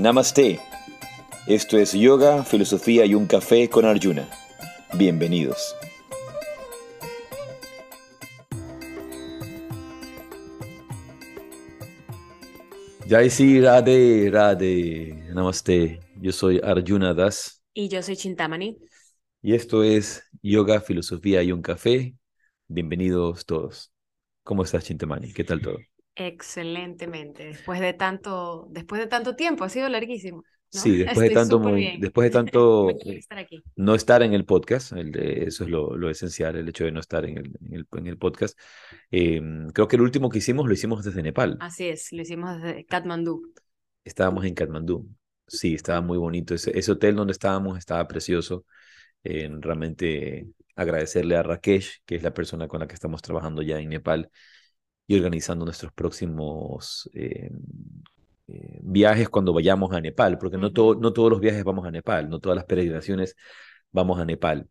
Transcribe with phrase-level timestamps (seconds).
[0.00, 0.58] Namaste.
[1.46, 4.26] Esto es Yoga, Filosofía y un Café con Arjuna.
[4.94, 5.76] Bienvenidos.
[13.06, 15.32] Jai Sri Radhe Radhe.
[15.34, 16.00] Namaste.
[16.18, 17.62] Yo soy Arjuna Das.
[17.74, 18.78] Y yo soy Chintamani.
[19.42, 22.16] Y esto es Yoga, Filosofía y un Café.
[22.68, 23.92] Bienvenidos todos.
[24.44, 25.34] ¿Cómo estás, Chintamani?
[25.34, 25.76] ¿Qué tal todo?
[26.20, 27.46] Excelentemente.
[27.46, 30.44] Después de tanto, después de tanto tiempo, ha sido larguísimo.
[30.68, 31.58] Sí, después de tanto,
[31.98, 32.88] después de tanto
[33.76, 37.00] no estar en el podcast, el eso es lo, lo, esencial, el hecho de no
[37.00, 38.58] estar en el, en el, en el podcast.
[39.10, 41.56] Em, creo que el último que hicimos lo hicimos desde Nepal.
[41.58, 43.54] Así es, lo hicimos desde Katmandú.
[44.04, 45.08] Estábamos en Katmandú.
[45.46, 46.54] Sí, estaba muy bonito.
[46.54, 48.66] Ese, ese hotel donde estábamos estaba precioso.
[49.24, 53.88] realmente agradecerle a Rakesh, que es la persona con la que estamos trabajando ya en
[53.88, 54.30] Nepal
[55.10, 57.50] y organizando nuestros próximos eh,
[58.46, 62.30] eh, viajes cuando vayamos a Nepal, porque no, no todos los viajes vamos a Nepal,
[62.30, 63.34] no todas las peregrinaciones
[63.90, 64.68] vamos a Nepal.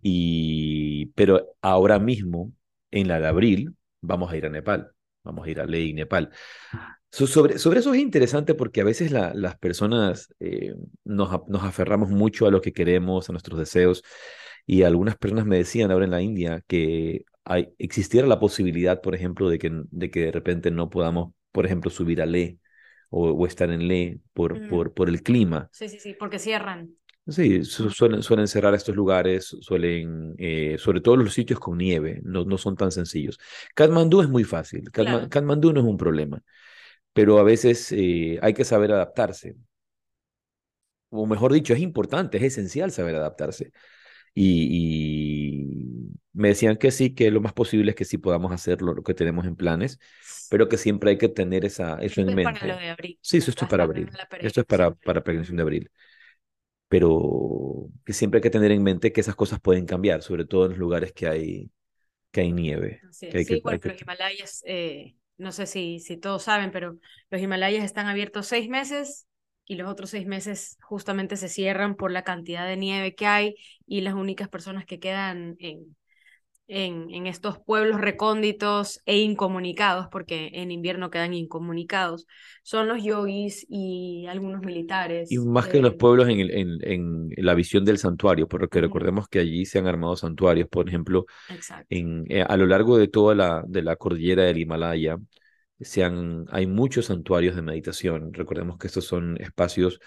[0.00, 2.50] Y, pero ahora mismo,
[2.90, 4.90] en la de abril, vamos a ir a Nepal,
[5.22, 6.30] vamos a ir a Ley, Nepal.
[7.10, 12.46] sobre, sobre eso es interesante porque a veces las personas eh, nos, nos aferramos mucho
[12.46, 14.02] a lo que queremos, a nuestros deseos,
[14.64, 17.26] y algunas personas me decían ahora en la India que
[17.78, 21.90] existiera la posibilidad, por ejemplo, de que, de que de repente no podamos, por ejemplo,
[21.90, 22.58] subir a Le
[23.10, 24.68] o, estar en Le por, mm.
[24.68, 25.68] por, por el clima.
[25.72, 26.96] Sí, sí, sí, porque cierran.
[27.26, 32.44] Sí, suelen, suelen cerrar estos lugares, suelen, eh, sobre todo los sitios con nieve, no,
[32.44, 33.38] no son tan sencillos.
[33.74, 36.42] Kathmandú es muy fácil, Kathmandú no es un problema,
[37.14, 39.56] pero a veces eh, hay que saber adaptarse.
[41.10, 43.72] O mejor dicho, es importante, es esencial saber adaptarse.
[44.34, 46.03] Y,
[46.34, 49.14] me decían que sí, que lo más posible es que sí podamos hacer lo, que
[49.14, 50.00] tenemos en planes,
[50.50, 52.60] pero que siempre hay que tener esa, eso en mente.
[52.60, 53.18] Para lo de abril.
[53.22, 54.10] Sí, eso esto es para abril.
[54.40, 55.90] Esto es para, para peregrinación de abril.
[56.88, 60.64] Pero que siempre hay que tener en mente que esas cosas pueden cambiar, sobre todo
[60.64, 61.70] en los lugares que hay,
[62.32, 63.00] que hay nieve.
[63.12, 66.98] Sí, sí bueno, los Himalayas, eh, no sé si, si todos saben, pero
[67.30, 69.28] los Himalayas están abiertos seis meses
[69.66, 73.54] y los otros seis meses justamente se cierran por la cantidad de nieve que hay
[73.86, 75.96] y las únicas personas que quedan en,
[76.66, 82.26] en, en, estos pueblos recónditos e incomunicados, porque en invierno quedan incomunicados,
[82.62, 85.30] son los yogis y algunos militares.
[85.30, 89.40] Y más que los pueblos en, en, en, la visión del santuario, porque recordemos que
[89.40, 91.26] allí se han armado santuarios, por ejemplo,
[91.90, 95.18] en, eh, a lo largo de toda la, de la cordillera del Himalaya,
[96.50, 98.32] hay muchos santuarios de meditación.
[98.32, 100.00] Recordemos que estos son espacios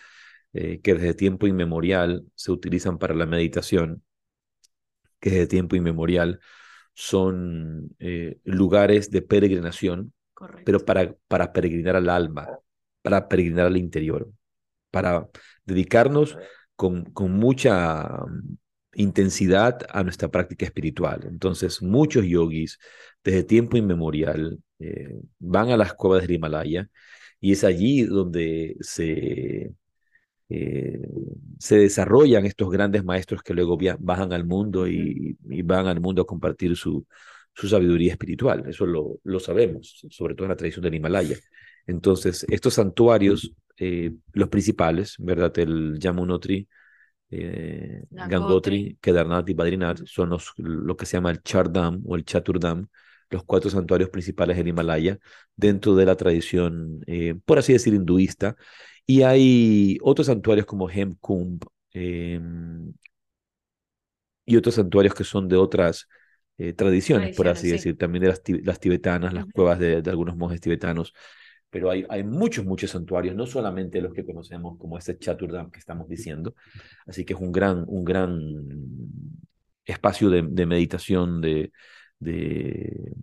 [0.53, 4.03] eh, que desde tiempo inmemorial se utilizan para la meditación,
[5.19, 6.39] que desde tiempo inmemorial
[6.94, 10.13] son eh, lugares de peregrinación,
[10.66, 12.47] pero para, para peregrinar al alma,
[13.01, 14.31] para peregrinar al interior,
[14.91, 15.28] para
[15.66, 16.38] dedicarnos
[16.75, 18.07] con, con mucha
[18.94, 21.25] intensidad a nuestra práctica espiritual.
[21.28, 22.79] Entonces, muchos yogis
[23.23, 26.89] desde tiempo inmemorial eh, van a las cuevas del Himalaya
[27.39, 29.73] y es allí donde se,
[30.50, 31.00] eh,
[31.59, 36.25] se desarrollan estos grandes maestros que luego bajan al mundo y, van al mundo a
[36.25, 37.06] compartir su,
[37.53, 38.63] su sabiduría espiritual.
[38.68, 41.38] Eso lo, lo, sabemos, sobre todo en la tradición del Himalaya.
[41.85, 45.58] Entonces, estos santuarios, eh, los principales, ¿verdad?
[45.59, 46.68] El Yamunotri,
[47.29, 52.24] eh, Gangotri, Kedarnath y Badrinath son los, lo que se llama el Chardam o el
[52.24, 52.88] Chaturdam,
[53.29, 55.19] los cuatro santuarios principales del Himalaya,
[55.56, 58.56] dentro de la tradición, eh, por así decir, hinduista.
[59.07, 62.94] Y hay otros santuarios como Hemkumbh em,
[64.45, 66.07] y otros santuarios que son de otras
[66.59, 70.62] eh, tradiciones, por así decir, también de las, tibetanas, las cuevas de, de, algunos monjes
[70.62, 71.13] tibetanos
[71.69, 75.79] pero hay, hay muchos, muchos santuarios, no solamente los que conocemos como este Chaturdam que
[75.79, 76.56] estamos diciendo.
[77.06, 78.40] Así que es un gran, un gran
[79.85, 81.72] espacio de, de meditación, de,
[82.20, 83.14] de,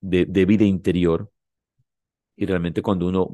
[0.00, 1.30] de, vida interior.
[2.40, 3.28] Y realmente cuando uno,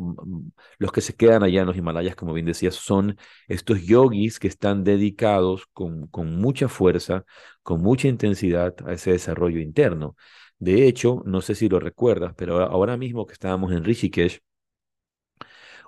[0.79, 3.19] los que se quedan allá en los Himalayas, como bien decías, son
[3.49, 7.25] estos yogis que están dedicados con, con mucha fuerza,
[7.63, 10.17] con mucha intensidad a ese desarrollo interno.
[10.59, 14.41] De hecho, no sé si lo recuerdas, pero ahora mismo que estábamos en Rishikesh,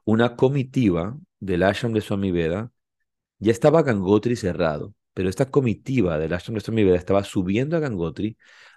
[0.05, 2.71] una comitiva del ashram de Swami Veda
[3.39, 7.81] ya estaba Gangotri cerrado, pero esta comitiva del ashram de Swami Veda estaba subiendo a
[7.81, 8.37] Gangotri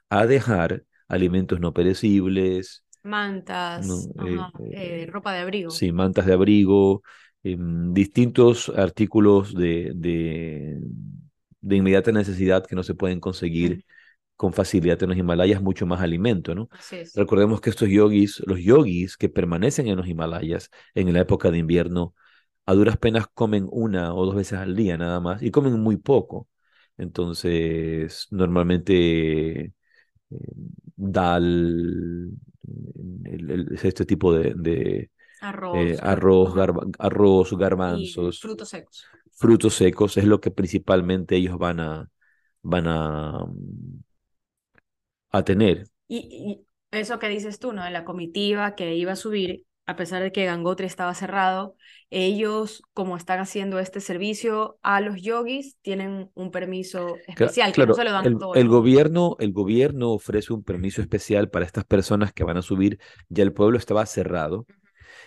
[0.09, 4.37] a dejar alimentos no perecibles, mantas, eh,
[4.71, 5.71] eh, ropa de abrigo.
[5.71, 7.01] Sí, mantas de abrigo,
[7.43, 10.79] em, distintos artículos de, de,
[11.61, 13.85] de, inmediata necesidad que no se pueden conseguir
[14.35, 16.69] con facilidad en los Himalayas mucho más alimento, ¿no?
[17.15, 21.57] Recordemos que estos yogis, los yogis que permanecen en los Himalayas en la época de
[21.57, 22.13] invierno,
[22.65, 25.97] a duras penas comen una o dos veces al día nada más y comen muy
[25.97, 26.47] poco.
[26.97, 29.73] Entonces, normalmente eh,
[30.95, 32.31] dal,
[33.81, 35.09] este tipo de,
[35.41, 36.53] arroz, eh, arroz,
[36.97, 39.05] arroz, garbanzos, frutos secos.
[39.31, 42.09] Frutos secos es lo que principalmente ellos van a,
[42.61, 43.45] van a,
[45.31, 45.87] a tener.
[46.07, 46.61] Y,
[46.91, 47.83] eso que dices tú, ¿no?
[47.83, 51.75] De la comitiva que iba a subir, a pesar de que Gangotri estaba cerrado,
[52.11, 57.95] ellos, como están haciendo este servicio a los yogis, tienen un permiso especial, que no
[57.95, 62.31] se lo dan el, el gobierno, el gobierno ofrece un permiso especial para estas personas
[62.33, 62.99] que van a subir.
[63.29, 64.67] Ya el pueblo estaba cerrado.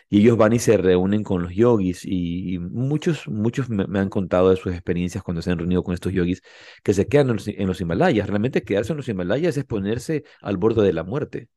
[0.09, 4.51] Y ellos van y se reúnen con los yogis y, muchos, muchos me, han contado
[4.51, 6.41] de sus experiencias cuando se han reunido con estos yogis
[6.85, 8.29] que se quedan en los, Himalayas.
[8.29, 11.49] Realmente quedarse en los Himalayas es ponerse al borde de la muerte.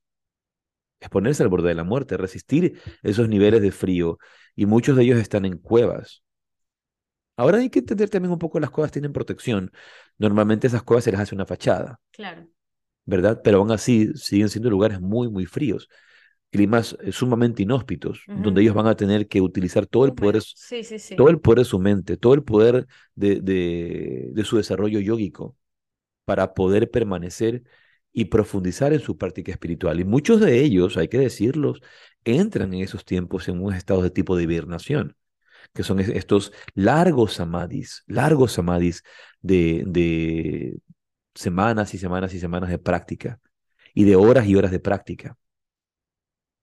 [0.99, 4.17] Es ponerse al borde de la muerte, resistir esos niveles de frío.
[4.55, 6.23] Y muchos de ellos están en cuevas.
[7.37, 9.71] Ahora hay que entender también un poco las cuevas tienen protección.
[10.17, 11.99] Normalmente esas cuevas se les hace una fachada.
[12.11, 12.47] Claro.
[13.03, 13.41] ¿Verdad?
[13.43, 15.89] Pero aún así siguen siendo lugares muy, muy fríos
[16.55, 20.41] climas eh, sumamente inhóspitos, donde ellos van a tener que utilizar todo el poder,
[21.17, 25.57] todo el poder de su mente, todo el poder de, de, su desarrollo yógico
[26.23, 27.63] para poder permanecer
[28.15, 29.99] y profundizar en su práctica espiritual.
[29.99, 31.81] Y muchos de ellos, hay que decirlos,
[32.23, 35.15] entran en esos tiempos en un estado de tipo de hibernación,
[35.73, 39.03] que son estos largos samadhis, largos samadhis
[39.41, 40.79] de, de
[41.35, 43.39] semanas y semanas y semanas de práctica
[43.93, 45.37] y de horas y horas de práctica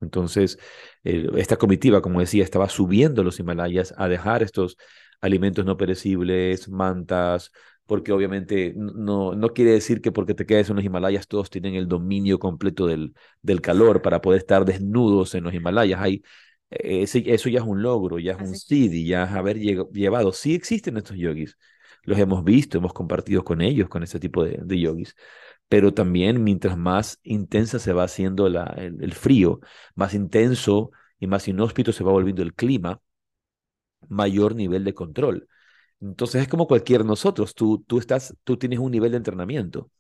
[0.03, 0.59] entonces,
[1.05, 4.77] esta comitiva, como decía, estaba subiendo los Himalayas a dejar estos
[5.21, 7.53] alimentos no perecibles, mantas,
[7.87, 11.75] porque obviamente no, no quiere decir que porque te quedes en los Himalayas todos tienen
[11.75, 16.01] el dominio completo del, del calor para poder estar desnudos en los Himalayas.
[16.01, 16.23] Hay,
[16.71, 20.33] eh, eso ya es un logro, ya es un siddhi, ya es haber llevado.
[20.33, 21.57] Sí existen estos yogis,
[22.05, 25.15] los hemos visto, hemos compartido con ellos, con ese tipo de, de yogis
[25.69, 29.61] pero también mientras más intensa se va haciendo la, el, frío,
[29.95, 33.01] más intenso y más inhóspito se va volviendo el clima,
[34.09, 35.49] mayor nivel de control.
[36.03, 39.91] Entonces es como cualquier nosotros, tú, tú, estás, tú tienes un nivel de entrenamiento,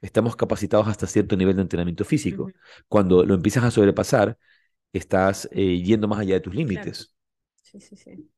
[0.00, 2.50] estamos capacitados hasta cierto nivel de entrenamiento físico.
[2.88, 4.38] Cuando lo empiezas a sobrepasar,
[4.92, 7.14] estás eh, yendo más allá de tus límites.
[7.62, 8.30] Sí, sí, sí.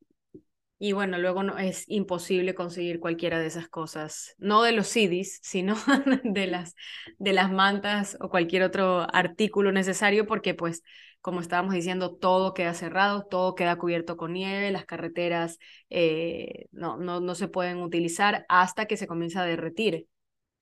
[0.78, 5.38] Y bueno, luego no, es imposible conseguir cualquiera de esas cosas, no de los CDs,
[5.40, 5.76] sino
[6.24, 6.74] de las,
[7.18, 10.82] de las mantas o cualquier otro artículo necesario, porque pues,
[11.22, 15.58] como estábamos diciendo, todo queda cerrado, todo queda cubierto con nieve, las carreteras
[15.88, 20.08] eh, no, no, no se pueden utilizar hasta que se comienza a derretir.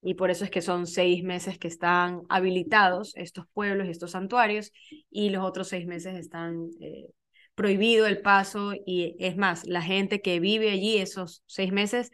[0.02, 4.72] Y por eso es que son seis meses que están habilitados estos pueblos, estos santuarios,
[5.10, 7.08] y los otros seis meses están eh,
[7.54, 12.10] prohibido el paso y es más, la gente que vive allí esos seis meses,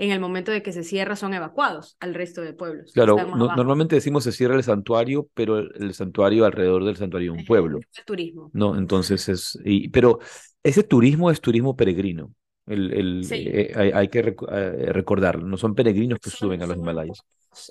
[0.00, 2.90] en el momento de que se cierra son evacuados al resto de pueblos.
[2.94, 7.44] Claro, normalmente decimos se cierra el santuario, pero el, santuario alrededor del santuario es un
[7.44, 7.78] pueblo.
[7.78, 8.50] El turismo.
[8.54, 10.18] No, entonces es, y, pero
[10.62, 12.34] ese turismo es turismo peregrino.
[12.66, 17.20] El, el, eh, hay, que eh, recordar, no son peregrinos que suben a los Himalayas.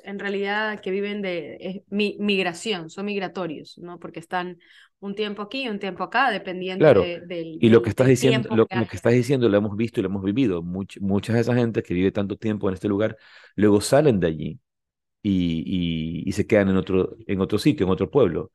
[0.04, 4.00] En realidad que viven de migración, son migratorios, ¿no?
[4.00, 4.58] Porque están
[5.00, 7.58] un tiempo aquí, un tiempo acá, dependiendo del.
[7.62, 10.24] Y lo que estás diciendo, lo, que, estás diciendo lo hemos visto y lo hemos
[10.24, 10.62] vivido.
[10.62, 13.18] muchas de esas gente que vive tanto tiempo en este lugar,
[13.56, 14.60] luego salen de allí
[15.22, 18.52] y, y, se quedan en otro, en otro sitio, en otro pueblo,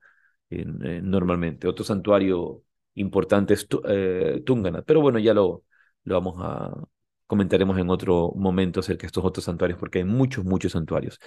[0.50, 1.66] normalmente.
[1.66, 2.62] Otro santuario
[2.94, 4.82] importante es eh, Tungana.
[4.82, 5.64] Pero bueno, ya lo,
[6.04, 6.74] lo vamos a
[7.26, 11.18] comentaremos en otro momento acerca de estos otros santuarios, porque hay muchos, muchos santuarios.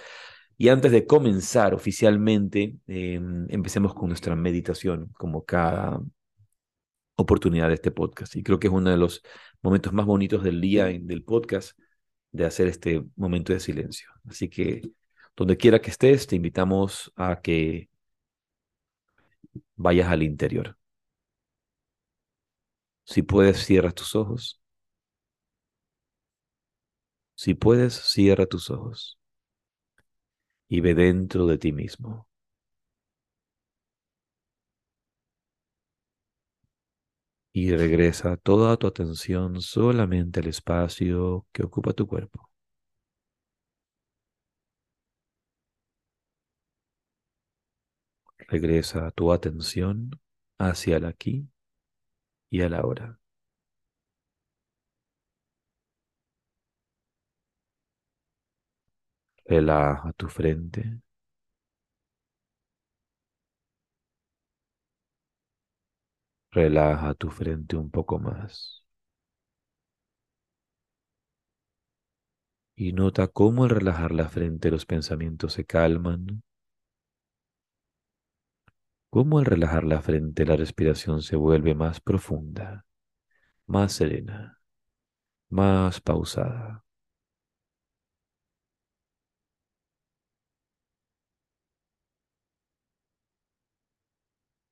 [0.56, 6.00] Y antes de comenzar oficialmente, em, empecemos con nuestra meditación, como cada
[7.16, 8.36] oportunidad de este podcast.
[8.36, 9.22] Y creo que es uno de los
[9.62, 11.78] momentos más bonitos del día del podcast,
[12.32, 14.08] de hacer este momento de silencio.
[14.28, 14.82] Así que,
[15.36, 17.88] donde quiera que estés, te invitamos a que
[19.76, 20.76] vayas al interior.
[23.04, 24.57] Si puedes, cierra tus ojos.
[27.38, 29.16] Si puedes, cierra tus ojos
[30.66, 32.26] y ve dentro de ti mismo.
[37.52, 42.48] Y regresa toda tu atención solamente al espacio que ocupa tu cuerpo.
[48.48, 50.10] Regresa tu atención
[50.58, 51.48] hacia el aquí
[52.50, 53.17] y a la ahora.
[59.48, 61.00] Relaja tu frente.
[66.52, 68.84] Relaja tu frente un poco más.
[72.76, 76.42] Y nota cómo al relajar la frente los pensamientos se calman.
[79.10, 82.86] Cómo al relajar la frente la respiración se vuelve más profunda,
[83.66, 84.60] más serena,
[85.50, 86.84] más pausada.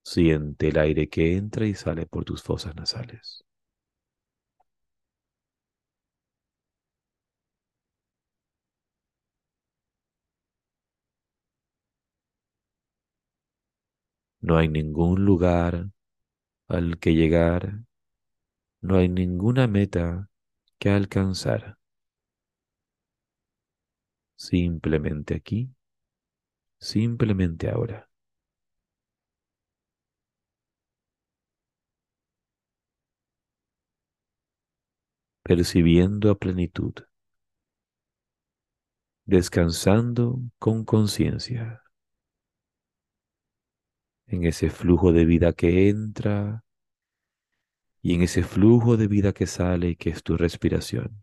[0.07, 3.45] Siente el aire que entra y sale por tus fosas nasales.
[14.41, 15.91] No hay ningún lugar
[16.69, 17.81] al que llegar,
[18.81, 20.31] no hay ninguna meta
[20.79, 21.77] que alcanzar.
[24.39, 25.69] Simplemente aquí,
[26.81, 28.06] simplemente ahora.
[35.47, 36.93] Percibiendo a plenitud,
[39.25, 41.85] descansando con conciencia
[44.27, 46.65] en ese flujo de vida que entra
[48.03, 51.21] y en ese flujo de vida que sale y que es tu respiración.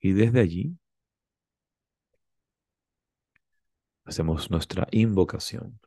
[0.00, 0.78] Y desde allí
[4.08, 5.78] hacemos nuestra invocación.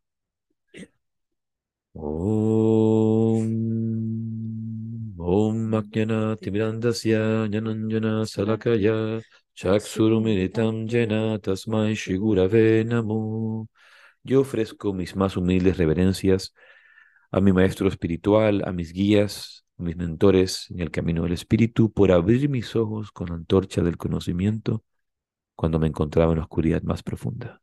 [1.94, 3.44] Om
[5.74, 9.22] Ajnana Timirandasya Nyananjana Salakaya
[9.56, 13.68] Chaksurumiritam Jena Tasmai Shigurave Namo.
[14.24, 16.54] Yo ofrezco mis más humildes reverencias
[17.32, 21.92] a mi maestro espiritual, a mis guías, a mis mentores en el camino del espíritu,
[21.92, 24.84] por abrir mis ojos con la antorcha del conocimiento
[25.56, 27.62] cuando me encontraba en la oscuridad más profunda.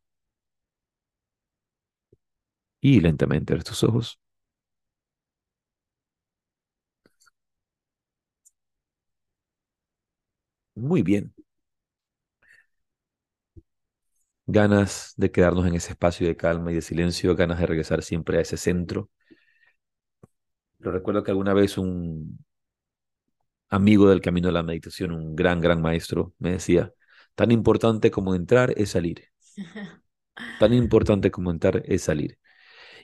[2.80, 4.18] Y lentamente abres tus ojos
[10.76, 11.34] Muy bien.
[14.48, 18.38] Ganas de quedarnos en ese espacio de calma y de silencio, ganas de regresar siempre
[18.38, 19.10] a ese centro.
[20.80, 22.38] Lo recuerdo que alguna vez un
[23.70, 26.92] amigo del camino de la meditación, un gran, gran maestro, me decía,
[27.34, 29.24] tan importante como entrar es salir.
[30.56, 32.38] Tan importante como entrar es salir.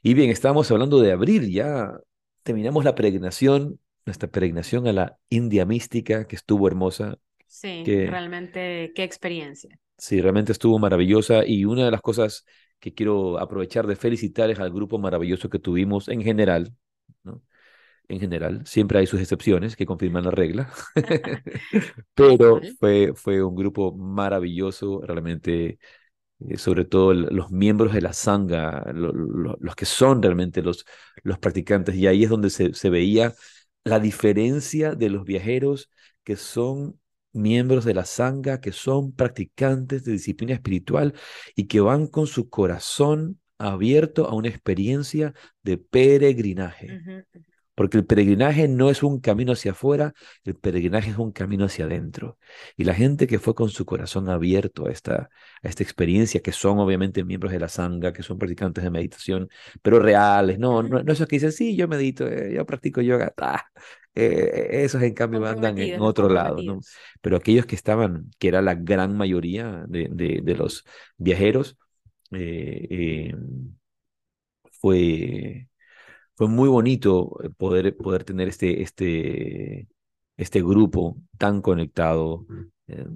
[0.07, 1.99] Y bien, estábamos hablando de abril, ya
[2.43, 7.17] terminamos la peregrinación, nuestra peregrinación a la India mística, que estuvo hermosa.
[7.47, 9.81] Sí, realmente, qué experiencia.
[9.97, 12.45] Sí, realmente estuvo maravillosa y una de las cosas
[12.81, 16.75] que quiero aprovechar de felicitar es al grupo maravilloso que tuvimos en general,
[17.23, 17.41] ¿no?
[18.07, 20.71] En general, siempre hay sus excepciones que confirman la regla,
[22.15, 25.79] pero fue, fue un grupo maravilloso, realmente,
[26.57, 30.85] sobre todo los miembros de la sangha, los que son realmente los,
[31.23, 33.35] los practicantes, y ahí es donde se, se veía
[33.85, 35.91] la diferencia de los viajeros
[36.23, 36.99] que son
[37.33, 41.15] miembros de la sangha que son practicantes de disciplina espiritual
[41.57, 47.01] y que van con su corazón abierto a una experiencia de peregrinaje.
[47.75, 50.15] Porque el peregrinaje no es un camino hacia afuera,
[50.45, 52.39] el peregrinaje es un camino hacia adentro.
[52.77, 55.31] Y la gente que fue con su corazón abierto a esta,
[55.63, 59.49] a esta experiencia, que son obviamente miembros de la sangha, que son practicantes de meditación,
[59.83, 63.35] pero reales, no, no, no esos que dicen, sí, yo medito, eh, yo practico yoga,
[64.15, 66.81] eh, esos en cambio andan en otro lado, ¿no?
[67.21, 70.85] Pero aquellos que estaban, que era la gran mayoría de, de, los
[71.17, 71.77] viajeros,
[72.31, 73.75] eh, em,
[74.81, 75.69] fue
[76.37, 79.89] fue muy bonito eh, poder, poder tener este, este,
[80.37, 82.47] este grupo tan conectado
[82.89, 83.07] eh,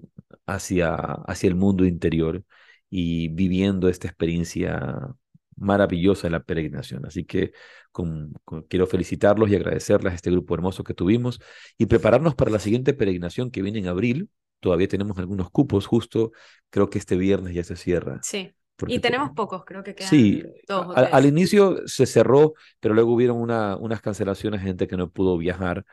[0.46, 2.44] hacia, hacia el mundo interior
[2.90, 5.14] y viviendo esta experiencia
[5.56, 7.04] maravillosa de la peregrinación.
[7.06, 7.52] Así que
[8.68, 11.40] quiero felicitarlos y agradecerles a este grupo hermoso que tuvimos
[11.76, 14.30] y prepararnos para la siguiente peregrinación que viene en abril.
[14.60, 16.32] Todavía tenemos algunos cupos, justo
[16.70, 18.20] creo que este viernes ya se cierra.
[18.22, 18.52] Sí
[18.86, 20.42] y tenemos pocos, creo que quedan Sí,
[20.94, 25.84] al, inicio se cerró, pero luego hubieron una, unas cancelaciones, gente que no pudo viajar,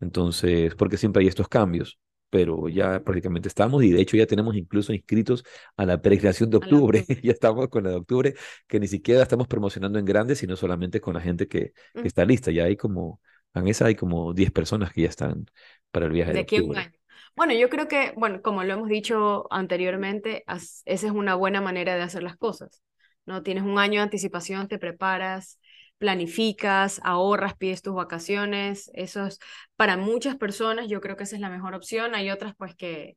[0.00, 1.98] entonces, porque siempre hay estos cambios,
[2.30, 5.44] pero ya prácticamente estamos y de hecho ya tenemos incluso inscritos
[5.76, 8.34] a la peregrinación de octubre, ya estamos con la de octubre,
[8.66, 12.24] que ni siquiera estamos promocionando en grande, sino solamente con la gente que, que está
[12.24, 13.20] lista, ya hay como,
[13.54, 15.46] en esa hay como 10 personas que ya están
[15.90, 16.80] para el viaje de, de aquí octubre.
[16.80, 17.01] Un año.
[17.34, 21.94] Bueno, yo creo que, bueno, como lo hemos dicho anteriormente, esa es una buena manera
[21.96, 22.82] de hacer las cosas,
[23.24, 23.42] ¿no?
[23.42, 25.58] Tienes un año de anticipación, te preparas,
[25.98, 29.38] planificas, ahorras, pides tus vacaciones, eso es,
[29.76, 33.16] para muchas personas yo creo que esa es la mejor opción, hay otras pues que,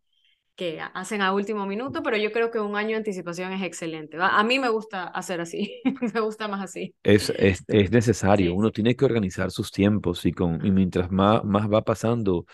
[0.56, 4.18] que hacen a último minuto, pero yo creo que un año de anticipación es excelente.
[4.22, 5.82] A mí me gusta hacer así,
[6.14, 6.96] me gusta más así.
[7.04, 11.44] Es, es, es necesario, uno tiene que organizar sus tiempos y, con, y mientras más,
[11.44, 12.46] más va pasando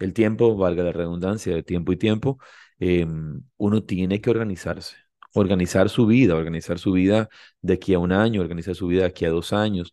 [0.00, 2.38] el tiempo, valga la redundancia de tiempo y tiempo,
[2.78, 4.96] em, uno tiene que organizarse,
[5.34, 7.28] organizar su vida, organizar su vida
[7.62, 9.92] de aquí a un año, organizar su vida de aquí a dos años,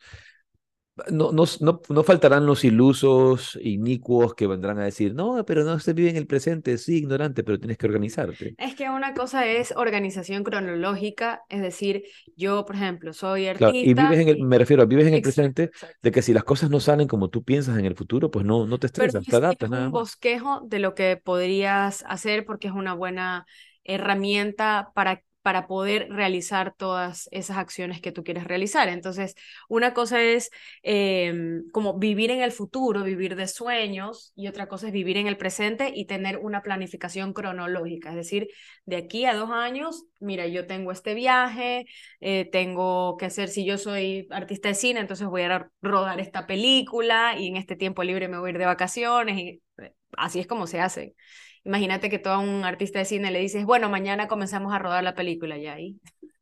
[1.11, 1.45] no, no,
[1.89, 6.15] no, faltarán los ilusos, inicuos que vendrán a decir, no, pero no se vive en
[6.15, 8.55] el presente, sí, ignorante, pero tienes que organizarte.
[8.57, 12.03] Es que una cosa es organización cronológica, es decir,
[12.35, 13.75] yo, por ejemplo, soy artista.
[13.75, 16.69] y vives en el, me refiero, vives en el presente, de que si las cosas
[16.69, 19.71] no salen como tú piensas en el futuro, pues no, no te estresas, te adaptas.
[19.71, 23.45] Es un bosquejo de lo que podrías hacer porque es una buena
[23.83, 28.89] herramienta para para poder realizar todas esas acciones que tú quieres realizar.
[28.89, 29.33] Entonces,
[29.69, 30.51] una cosa es
[30.83, 35.25] em, como vivir en el futuro, vivir de sueños, y otra cosa es vivir en
[35.27, 38.09] el presente y tener una planificación cronológica.
[38.09, 38.49] Es decir,
[38.85, 41.85] de aquí a dos años, mira, yo tengo este viaje,
[42.19, 46.45] eh, tengo que hacer, si yo soy artista de cine, entonces voy a rodar esta
[46.45, 50.41] película y en este tiempo libre me voy a ir de vacaciones y eh, así
[50.41, 51.15] es como se hace.
[51.67, 55.03] Imagínate que tú a un artista de cine le dices, bueno, mañana comenzamos a rodar
[55.03, 55.97] la película ya ahí.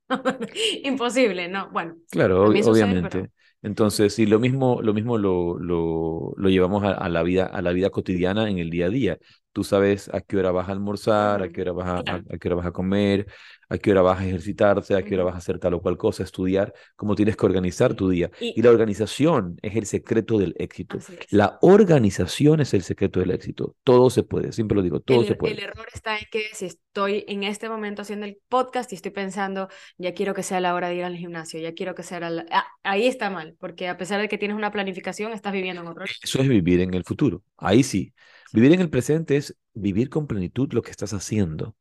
[0.84, 1.72] Imposible, ¿no?
[1.72, 1.96] Bueno.
[2.12, 3.32] Claro, obviamente.
[3.64, 7.72] Entonces, sí, lo mismo, lo mismo lo, lo, lo llevamos a, la vida, a la
[7.72, 9.18] vida cotidiana en el día a día.
[9.56, 12.50] Tú sabes a qué hora vas a almorzar, a qué hora vas a, a, qué
[12.50, 13.26] hora vas a comer,
[13.70, 15.96] a qué hora vas a ejercitarse, a qué hora vas a hacer tal o cual
[15.96, 18.30] cosa, estudiar, cómo tienes que organizar tu día.
[18.42, 21.00] Y, la organización es el secreto del éxito.
[21.30, 23.78] La organización es el secreto del éxito.
[23.86, 25.54] Todo se puede, siempre lo digo, todo se puede.
[25.54, 29.12] El error está en que si estoy en este momento haciendo el podcast y estoy
[29.12, 32.20] pensando, ya quiero que sea la hora de ir al gimnasio, ya quiero que sea
[32.20, 32.46] la...
[32.52, 35.88] Ah, ahí está mal, porque a pesar de que tienes una planificación, estás viviendo en
[35.88, 36.04] otro.
[36.22, 37.42] Eso es vivir en el futuro.
[37.56, 38.14] Ahí sí.
[38.54, 41.76] Vivir en el presente es vivir con plenitud lo que estás haciendo.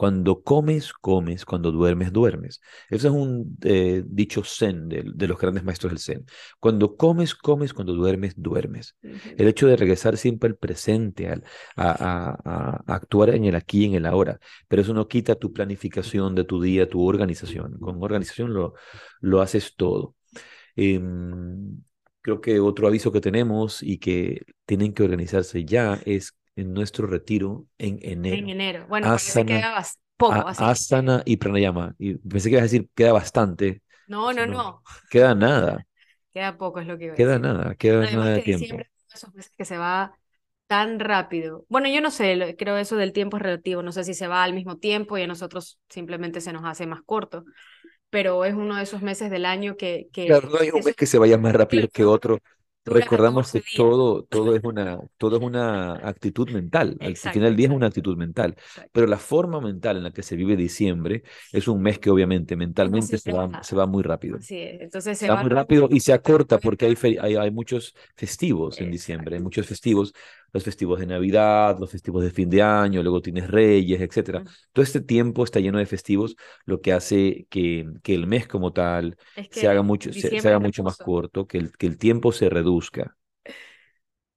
[0.00, 2.62] Cuando comes, comes, cuando duermes, duermes.
[2.88, 6.24] Eso es un eh, dicho zen de, los grandes maestros del zen.
[6.58, 8.96] Cuando comes, comes, cuando duermes, duermes.
[9.02, 11.44] El hecho de regresar siempre al presente, al,
[11.76, 14.40] a, actuar en el aquí y en el ahora.
[14.68, 17.78] Pero eso no quita tu planificación de tu día, tu organización.
[17.78, 18.72] Con organización lo,
[19.20, 20.16] lo haces todo.
[20.76, 21.82] Em,
[22.22, 27.06] creo que otro aviso que tenemos y que tienen que organizarse ya es en nuestro
[27.06, 28.36] retiro en enero.
[28.36, 28.86] En enero.
[28.88, 29.84] Bueno, parece que queda
[30.16, 30.48] poco.
[30.48, 31.94] Así asana y pranayama.
[31.98, 33.82] Y pensé que ibas a decir queda bastante.
[34.08, 34.82] No, no, no.
[35.10, 35.86] Queda nada.
[36.32, 38.60] Queda poco, es lo que iba a Queda nada, queda nada de tiempo.
[38.60, 40.16] Diciembre esos meses que se va
[40.66, 41.64] tan rápido.
[41.68, 43.82] Bueno, yo no sé, creo eso del tiempo es relativo.
[43.82, 46.86] No sé si se va al mismo tiempo y a nosotros simplemente se nos hace
[46.86, 47.44] más corto.
[48.10, 50.08] Pero es uno de esos meses del año que.
[50.12, 52.40] que claro, no hay un mes que se vaya más rápido que otro.
[52.84, 56.96] Recordamos que todo, todo, es una, todo es una actitud mental.
[57.00, 58.56] Al final del día es una actitud mental.
[58.92, 62.56] Pero la forma mental en la que se vive diciembre es un mes que obviamente
[62.56, 64.38] mentalmente se va, se va muy rápido.
[64.40, 68.80] Sí, entonces se, va, muy rápido y se acorta porque hay, hay, hay muchos festivos
[68.80, 70.12] en diciembre, hay muchos festivos
[70.52, 74.44] los festivos de Navidad, los festivos de fin de año, luego tienes Reyes, etcétera.
[74.72, 78.72] Todo este tiempo está lleno de festivos, lo que hace que, que el mes como
[78.72, 79.16] tal
[79.50, 83.16] se haga mucho, se, haga mucho más corto, que el, que el tiempo se reduzca.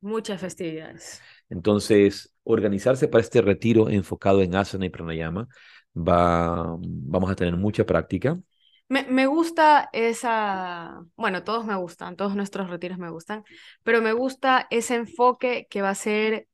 [0.02, 1.22] Muchas festividades.
[1.50, 5.48] Entonces, organizarse para este retiro enfocado en asana y pranayama
[5.96, 8.40] va, vamos a tener mucha práctica.
[8.90, 13.44] Me, me, gusta esa, bueno, todos me gustan, todos nuestros retiros me gustan,
[13.84, 16.48] pero me gusta ese enfoque que va a ser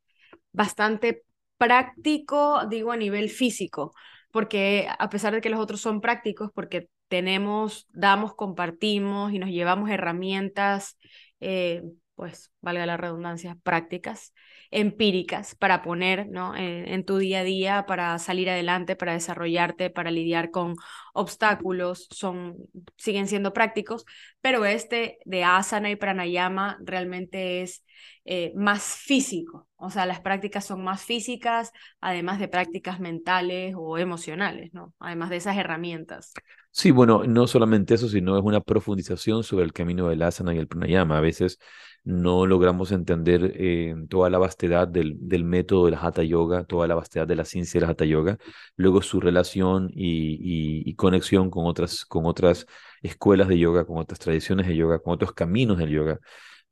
[0.51, 1.23] bastante
[1.57, 3.93] práctico, digo, a nivel físico,
[4.31, 9.49] porque a pesar de que los otros son prácticos, porque tenemos, damos, compartimos y nos
[9.49, 10.97] llevamos herramientas,
[11.41, 11.83] eh,
[12.19, 14.33] pues, valga la redundancia, prácticas,
[14.71, 16.53] empíricas para poner ¿no?
[16.53, 20.75] en, tu día a día, para salir adelante, para desarrollarte, para lidiar con
[21.13, 22.57] obstáculos, son,
[22.97, 24.03] siguen siendo prácticos,
[24.41, 27.85] pero este de asana y pranayama realmente es
[28.25, 33.97] eh, más físico, o sea, las prácticas son más físicas, además de prácticas mentales o
[33.97, 34.93] emocionales, ¿no?
[34.99, 36.33] Además de esas herramientas.
[36.71, 40.59] Sí, bueno, no solamente eso, sino es una profundización sobre el camino del asana y
[40.59, 41.17] el pranayama.
[41.17, 41.59] A veces
[42.03, 46.95] no logramos entender eh, toda la vastedad del, del, método del Hatha Yoga, toda la
[46.95, 48.37] vastedad de la ciencia del Hatha Yoga,
[48.77, 52.65] luego su relación y, conexión con otras, con otras
[53.01, 56.19] escuelas de yoga, con otras tradiciones de yoga, con otros caminos del yoga,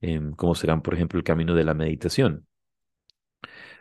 [0.02, 2.48] em, como serán, por ejemplo, el camino de la meditación.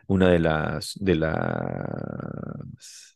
[0.09, 3.15] Una de las, de las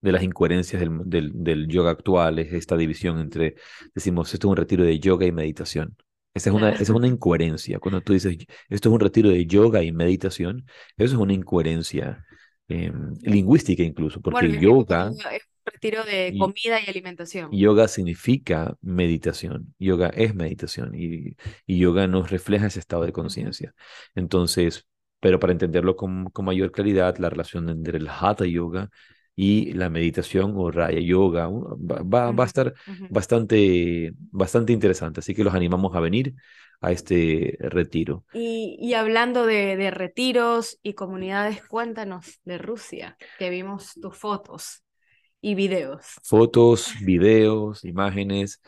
[0.00, 3.56] de las incoherencias del, del, del, yoga actual es esta división entre,
[3.94, 5.96] decimos, esto es un retiro de yoga y meditación.
[6.34, 7.80] Esa es, una, esa es una incoherencia.
[7.80, 8.36] Cuando tú dices,
[8.68, 12.24] esto es un retiro de yoga y meditación, eso es una incoherencia
[12.68, 15.10] em, lingüística incluso, porque el yoga...
[15.10, 17.50] Es un retiro de comida y alimentación.
[17.50, 21.34] Yoga significa meditación, yoga es meditación y,
[21.66, 23.74] y yoga nos refleja ese estado de conciencia.
[24.14, 24.86] Entonces,
[25.20, 28.90] pero para entenderlo con, con, mayor claridad, la relación entre el Hatha Yoga
[29.40, 32.74] y la meditación o Raya Yoga va, va, a estar
[33.08, 35.20] bastante, bastante interesante.
[35.20, 36.34] Así que los animamos a venir
[36.80, 38.24] a este retiro.
[38.34, 44.82] Y, y hablando de, de, retiros y comunidades, cuéntanos de Rusia, que vimos tus fotos
[45.40, 46.04] y videos.
[46.24, 48.60] Fotos, videos, imágenes.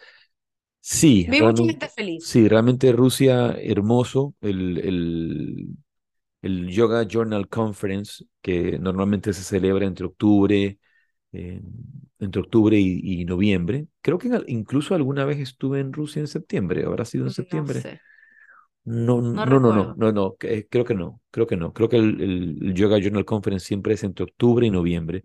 [0.79, 1.27] Sí.
[1.29, 2.25] Vi mucha gente feliz.
[2.25, 4.37] Sí, realmente Rusia, hermoso.
[4.41, 5.67] El, el,
[6.43, 10.79] el Yoga Journal Conference, que normalmente se celebra entre octubre,
[11.33, 11.63] eh,
[12.19, 13.87] entre octubre y, noviembre.
[14.01, 18.01] Creo que incluso alguna vez estuve en Rusia en septiembre, habrá sido en septiembre.
[18.85, 21.73] No, no, no, no, no, no, creo que no, creo que no.
[21.73, 25.23] Creo que el, Yoga Journal Conference siempre es entre octubre y noviembre.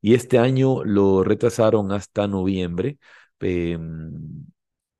[0.00, 2.98] Y este año lo retrasaron hasta noviembre.
[3.40, 4.44] Em,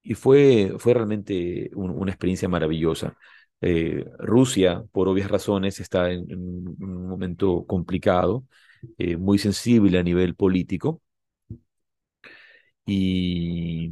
[0.02, 3.16] y fue, fue realmente una experiencia maravillosa.
[3.60, 8.44] Eh, Rusia, por obvias razones, está en, un momento complicado,
[8.98, 11.02] eh, muy sensible a nivel político.
[12.86, 13.90] Y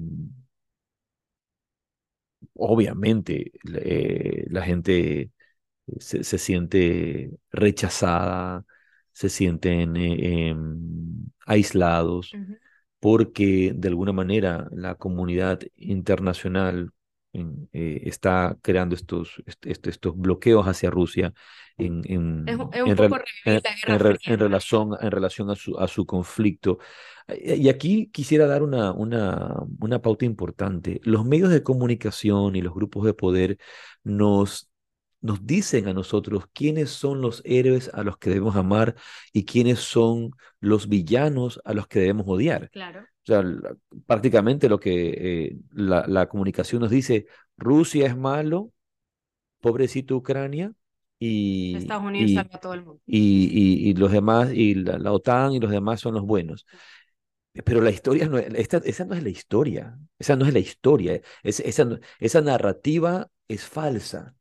[2.55, 5.31] obviamente eh, la gente
[5.99, 8.65] se, siente rechazada,
[9.13, 12.33] se sienten em, aislados,
[13.01, 16.93] porque de alguna manera la comunidad internacional
[17.73, 21.33] eh, está creando estos, estos bloqueos hacia Rusia
[21.79, 22.97] en, en, en,
[24.39, 26.79] relación, en relación a, su, a su conflicto.
[27.29, 31.01] Y aquí quisiera dar una, una, una pauta importante.
[31.03, 33.59] Los medios de comunicación y los grupos de poder
[34.05, 34.71] nos
[35.21, 38.95] nos dicen a nosotros quiénes son los héroes a los que debemos amar
[39.33, 42.71] y quiénes son los villanos a los que debemos odiar.
[42.71, 43.01] Claro.
[43.01, 43.43] O sea,
[44.07, 47.27] prácticamente lo que eh, la, la, comunicación nos dice,
[47.57, 48.73] Rusia es malo,
[49.61, 50.73] pobrecito Ucrania,
[51.19, 53.01] y, Estados Unidos y, a todo el mundo.
[53.07, 56.67] Y, y, los demás, y la, OTAN y los demás son los buenos.
[57.65, 61.23] Pero la historia no esta, esa no es la historia, esa no es la historia,
[61.43, 61.89] es, esa,
[62.21, 64.35] esa narrativa es falsa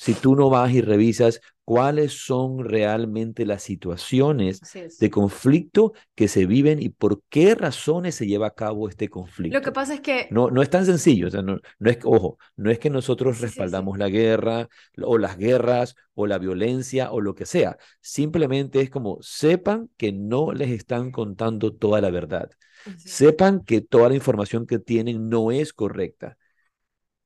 [0.00, 4.62] si tú no vas y revisas cuáles son realmente las situaciones
[4.98, 9.58] de conflicto que se viven y por qué razones se lleva a cabo este conflicto.
[9.58, 10.26] Lo que pasa es que...
[10.30, 13.42] No, no es tan sencillo, o sea, no, no es, ojo, no es que nosotros
[13.42, 14.70] respaldamos la guerra
[15.02, 20.12] o las guerras o la violencia o lo que sea, simplemente es como sepan que
[20.12, 22.48] no les están contando toda la verdad,
[22.96, 26.38] sepan que toda la información que tienen no es correcta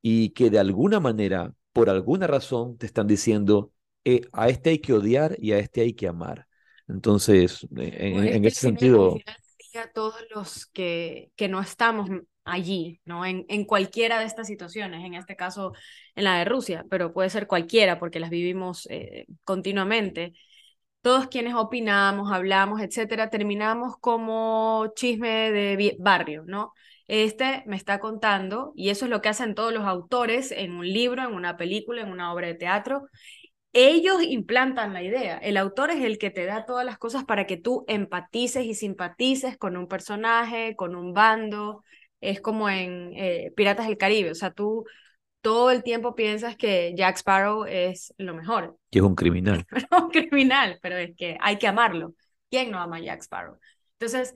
[0.02, 3.72] y que de alguna manera por alguna razón te están diciendo,
[4.04, 6.46] eh, a este hay que odiar y a este hay que amar.
[6.88, 9.18] Entonces, en, en ese sentido...
[9.92, 12.08] Todos los que, que no estamos
[12.44, 13.26] allí, ¿no?
[13.26, 15.72] En, en cualquiera de estas situaciones, en este caso
[16.14, 20.34] en la de Rusia, pero puede ser cualquiera porque las vivimos eh, continuamente.
[21.00, 26.72] Todos quienes opinamos, hablamos, etcétera, terminamos como chisme de barrio, ¿no?
[27.06, 30.86] Este me está contando, y eso es lo que hacen todos los autores en un
[30.90, 33.08] libro, en una película, en una obra de teatro.
[33.72, 35.36] Ellos implantan la idea.
[35.38, 38.74] El autor es el que te da todas las cosas para que tú empatices y
[38.74, 41.82] simpatices con un personaje, con un bando.
[42.20, 44.30] Es como en eh, Piratas del Caribe.
[44.30, 44.84] O sea, tú
[45.44, 48.78] todo el tiempo piensas que Jack Sparrow es lo mejor.
[48.90, 49.66] Que es un criminal.
[49.90, 52.14] un criminal, pero es que hay que amarlo.
[52.50, 53.58] ¿Quién no ama a Jack Sparrow?
[53.98, 54.34] Entonces,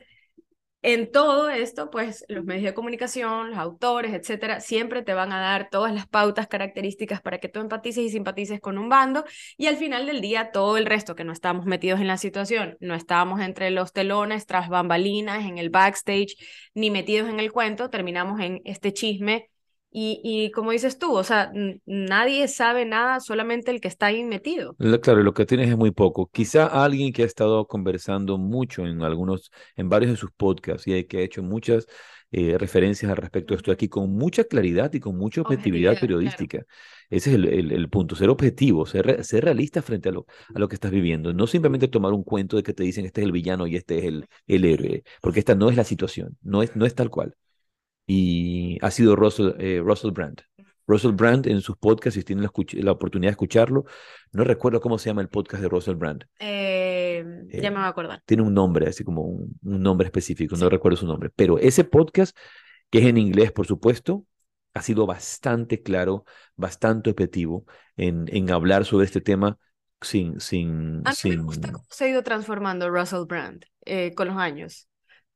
[0.83, 5.41] en todo esto, pues los medios de comunicación, los autores, etcétera, siempre te van a
[5.41, 9.25] dar todas las pautas características para que tú empatices y simpatices con un bando
[9.57, 12.77] y al final del día todo el resto que no estamos metidos en la situación,
[12.81, 16.37] no estábamos entre los telones, tras bambalinas, en el backstage,
[16.75, 19.49] ni metidos en el cuento, terminamos en este chisme
[19.91, 21.51] y, y, como dices tú, o sea,
[21.87, 24.77] nadie sabe nada, solamente el que está ahí metido.
[25.03, 26.29] Claro, lo que tienes es muy poco.
[26.31, 31.05] Quizá alguien que ha estado conversando mucho en algunos, en varios de sus podcasts y
[31.05, 31.87] que ha hecho muchas
[32.31, 36.67] eh, referencias al respecto de esto aquí con mucha claridad y con mucha objetividad, periodística.
[37.09, 40.69] Ese es el, el, punto, ser objetivo, ser, ser realista frente a lo, a lo
[40.69, 41.33] que estás viviendo.
[41.33, 43.99] No simplemente tomar un cuento de que te dicen este es el villano y este
[43.99, 47.09] es el, el héroe, porque esta no es la situación, no es, no es tal
[47.09, 47.35] cual
[48.09, 50.41] y ha sido Russell, eh, Russell Brand.
[50.87, 53.85] Russell Brand en sus podcasts, si tienen la, oportunidad de escucharlo,
[54.33, 56.25] no recuerdo cómo se llama el podcast de Russell Brand.
[56.39, 58.23] Eh, ya eh, me voy a acordar.
[58.25, 62.35] Tiene un nombre, así como un, nombre específico, no recuerdo su nombre, pero ese podcast,
[62.89, 64.25] que es en inglés, por supuesto,
[64.73, 66.25] ha sido bastante claro,
[66.57, 67.67] bastante objetivo
[67.99, 69.59] en, en hablar sobre este tema
[70.01, 70.41] sin...
[70.41, 71.37] sin, A mí sin...
[71.37, 74.88] me gusta cómo se ha ido transformando Russell Brand eh, con los años.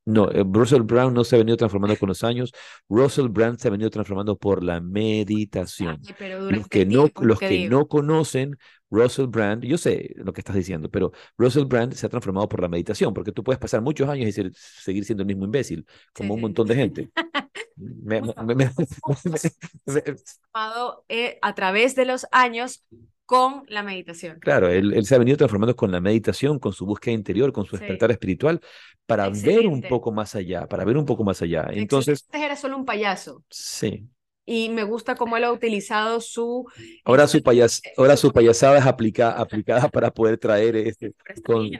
[0.05, 2.51] No, eh, Russell Brown no se ha venido transformando con los años.
[2.89, 5.97] Russell Brand se ha venido transformando por la meditación.
[6.05, 7.79] Ay, pero Los que no, los ¿qué que digo?
[7.79, 8.57] no conocen
[8.89, 12.61] Russell Brand, yo sé lo que estás diciendo, pero Russell Brand se ha transformado por
[12.61, 15.85] la meditación, porque tú puedes pasar muchos años y ser- seguir siendo el mismo imbécil,
[15.87, 17.09] Sí, como un montón de gente.
[17.75, 18.21] Me-
[21.41, 22.83] a través de los años
[23.33, 24.37] con la meditación.
[24.39, 27.65] Claro, él, él se ha venido transformando con la meditación, con su búsqueda interior, con
[27.65, 27.81] su Sí.
[27.81, 28.59] despertar espiritual,
[29.05, 29.89] para ver un Excelente.
[29.89, 31.67] poco más allá, para ver un poco más allá.
[31.71, 34.07] Entonces, Antes era solo un payaso sí.
[34.45, 36.65] y me gusta cómo él ha utilizado su
[37.05, 41.13] Ahora su, payas, eh, ahora su payasada es aplica, aplicada para poder traer este,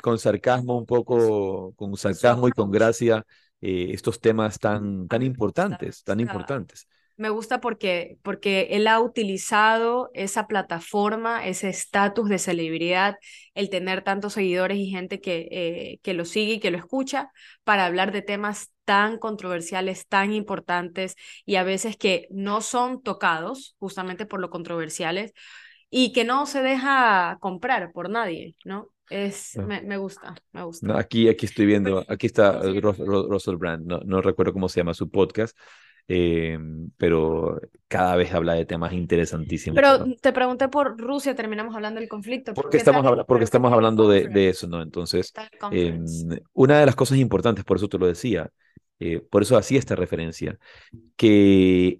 [0.02, 3.26] con, sarcasmo, un poco, con sarcasmo y con gracia,
[3.62, 6.88] eh, estos temas tan, tan importantes, tan importantes.
[7.15, 13.15] Me gusta porque, porque él ha utilizado esa plataforma, ese estatus de celebridad,
[13.54, 17.32] el tener tantos seguidores y gente que, eh, que lo sigue y que lo escucha
[17.63, 23.76] para hablar de temas tan controversiales, tan importantes y a veces que no son tocados
[23.80, 25.34] justamente por lo controversiales
[25.89, 28.89] y que no se deja comprar por nadie, ¿no?
[29.10, 29.67] Es, No.
[29.67, 30.88] me, me gusta, me gusta.
[30.88, 34.93] No, aquí, aquí estoy viendo, aquí está Russell Brand, no, no recuerdo cómo se llama
[34.93, 35.58] su podcast,
[36.08, 36.58] eh,
[36.98, 39.78] pero cada vez habla de temas interesantísimos.
[39.78, 40.16] Pero ¿no?
[40.22, 42.54] te pregunté por Rusia, terminamos hablando del conflicto.
[42.54, 44.82] ¿por Porque qué estamos, habla- porque estamos hablando de, de eso, ¿no?
[44.82, 45.34] Entonces,
[45.70, 46.06] em,
[46.54, 48.52] una de las cosas importantes, por eso te lo decía,
[49.00, 50.58] eh, por eso hacía esta referencia,
[51.16, 52.00] que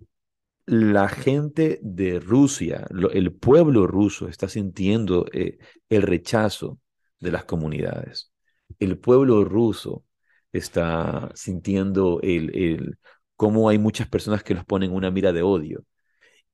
[0.66, 5.58] la gente de Rusia, lo- el pueblo ruso está sintiendo eh,
[5.90, 6.80] el rechazo
[7.20, 8.32] de las comunidades.
[8.80, 10.06] El pueblo ruso
[10.54, 12.98] está sintiendo el, el
[13.44, 15.84] cómo hay muchas personas que los ponen una mira de odio.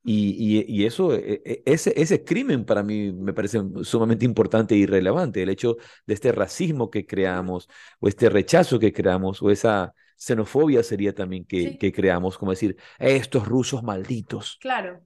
[0.03, 4.75] Y, y, y eso, e- e- ese, ese crimen para mí me parece sumamente importante
[4.75, 9.51] y relevante, el hecho de este racismo que creamos, o este rechazo que creamos, o
[9.51, 11.77] esa xenofobia sería también que, Sí.
[11.77, 14.57] que creamos, como decir, estos rusos malditos.
[14.61, 15.01] Claro.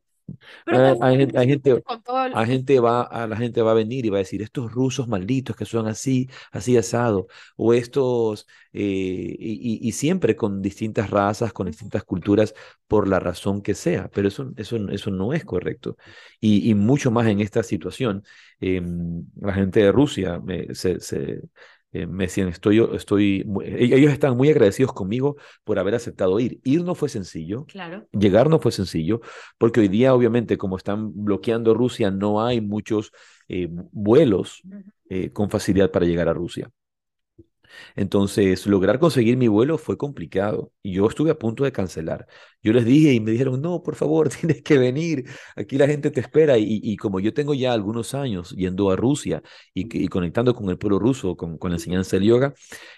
[0.65, 3.61] Ah, también hay gente- hay gente- con todo el- A gente va, a la gente
[3.61, 7.27] va a venir y va a decir, estos rusos malditos que son así, así asado,
[7.55, 12.53] o estos, eh, y, siempre con distintas razas, con distintas culturas,
[12.87, 15.97] por la razón que sea, pero eso, eso, eso no es correcto.
[16.39, 18.23] Y, y mucho más en esta situación,
[18.59, 20.41] em, la gente de Rusia
[20.73, 21.41] se, se,
[21.93, 26.59] eh, me decían, estoy, estoy, e- ellos están muy agradecidos conmigo por haber aceptado ir.
[26.63, 28.07] Ir no fue sencillo, Claro.
[28.11, 29.21] Llegar no fue sencillo,
[29.57, 33.11] porque hoy día, obviamente, como están bloqueando Rusia, no hay muchos
[33.47, 34.61] eh, vuelos
[35.09, 36.69] eh, con facilidad para llegar a Rusia.
[37.95, 42.27] Entonces, lograr conseguir mi vuelo fue complicado y yo estuve a punto de cancelar.
[42.61, 46.11] Yo les dije y me dijeron, no, por favor, tienes que venir, aquí la gente
[46.11, 46.57] te espera.
[46.57, 49.41] Y, como yo tengo ya algunos años yendo a Rusia
[49.73, 52.53] y, conectando con el pueblo ruso, con, la enseñanza del yoga,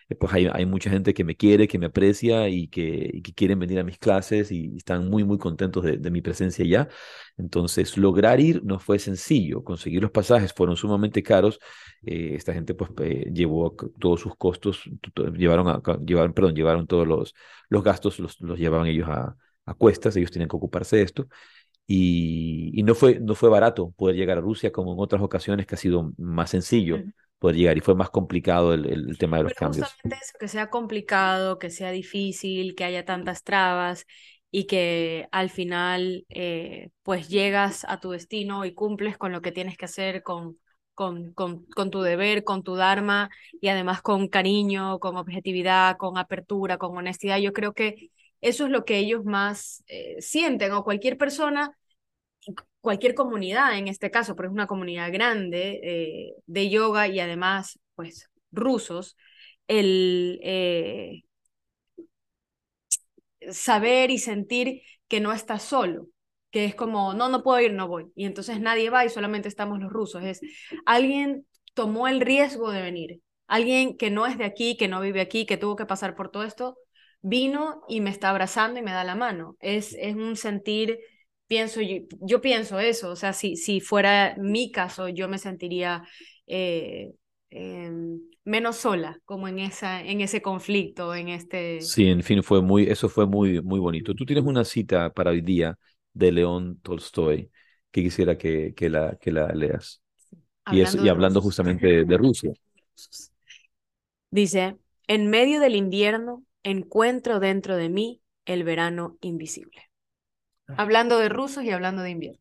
[0.10, 3.34] eh, pues hay, mucha gente que me quiere, que me aprecia y que, y que
[3.34, 6.90] quieren venir a mis clases y están muy, muy contentos de, de mi presencia ya.
[7.38, 11.60] Entonces, lograr ir no fue sencillo, conseguir los pasajes fueron sumamente caros.
[12.06, 14.84] Eh, esta gente pues eh, llevó todos sus costos,
[15.36, 17.34] llevaron, a, llevaron, perdón, llevaron todos los,
[17.70, 21.28] los gastos, los, los llevaban ellos a, a cuestas, ellos tenían que ocuparse de esto.
[21.88, 25.68] Y, y no fue, no fue barato poder llegar a Rusia como en otras ocasiones
[25.68, 27.06] que ha sido más sencillo
[27.40, 30.00] poder llegar y fue más complicado el, el- el tema de los Pero cambios.
[30.02, 34.06] justamente eso, que sea complicado, que sea difícil, que haya tantas trabas
[34.58, 39.52] y que al final eh, pues llegas a tu destino y cumples con lo que
[39.52, 40.58] tienes que hacer, con,
[40.94, 46.18] con, con, con tu deber, con tu dharma y además con cariño, con objetividad, con
[46.18, 47.38] apertura, con honestidad.
[47.40, 51.76] Yo creo que eso es lo que ellos más eh, sienten o cualquier persona
[52.82, 57.80] cualquier comunidad en este caso, pero es una comunidad grande eh, de yoga y además,
[57.96, 59.18] pues, rusos,
[59.68, 61.25] el eh,
[63.52, 66.08] saber y sentir que no estás solo,
[66.52, 68.12] que es como, no, no puedo ir, no voy.
[68.16, 70.24] Y entonces nadie va y solamente estamos los rusos.
[70.24, 70.42] Es
[70.86, 75.22] alguien tomó el riesgo de venir, alguien que no es de aquí, que no vive
[75.22, 76.78] aquí, que tuvo que pasar por todo esto,
[77.22, 79.58] vino y me está abrazando y me da la mano.
[79.60, 81.00] Es, es un sentir
[81.48, 86.04] pienso yo, pienso eso, o sea, si, si fuera mi caso, yo me sentiría
[86.48, 87.14] eh,
[87.56, 87.92] eh,
[88.44, 91.82] menos sola, como en, esa, en ese conflicto, en este...
[91.82, 94.14] Sí, en fin, fue muy, eso fue muy, muy bonito.
[94.14, 95.78] Tú tienes una cita para hoy día
[96.14, 97.52] de León Tolstoy
[97.92, 100.02] que quisiera que, que, la, que la leas.
[100.72, 101.44] Y, es, y hablando rusos.
[101.44, 102.52] justamente de, de Rusia.
[104.30, 109.90] Dice, en medio del invierno encuentro dentro de mí el verano invisible.
[110.68, 112.40] Hablando de rusos y hablando de invierno.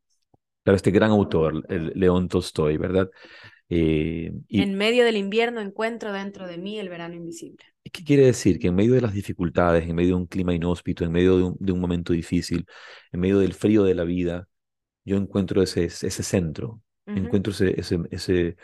[0.62, 3.10] Claro, este gran autor, el León Tolstoy, ¿verdad?
[3.76, 7.64] Eh, en medio del invierno encuentro dentro de mí el verano invisible.
[7.82, 8.60] ¿Qué quiere decir?
[8.60, 11.72] Que en medio de las dificultades, en medio de un clima inhóspito, en medio de
[11.72, 12.66] un, momento difícil,
[13.10, 14.46] en medio del frío de la vida,
[15.04, 18.56] yo encuentro ese, ese centro, encuentro ese, ese, ese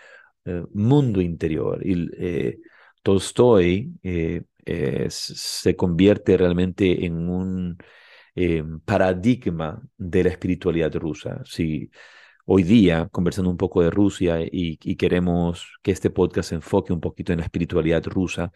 [0.44, 1.84] eh, mundo interior.
[1.84, 2.58] Y eh,
[3.02, 3.92] Tolstoy
[5.08, 7.78] se convierte realmente en un
[8.84, 11.42] paradigma de la espiritualidad rusa.
[11.44, 11.90] Si,
[12.52, 17.00] hoy día, conversando un poco de Rusia y, queremos que este podcast se enfoque un
[17.00, 18.52] poquito en la espiritualidad rusa,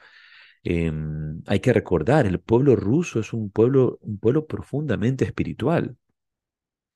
[0.64, 5.96] em, hay que recordar, el pueblo ruso es un pueblo, un pueblo profundamente espiritual.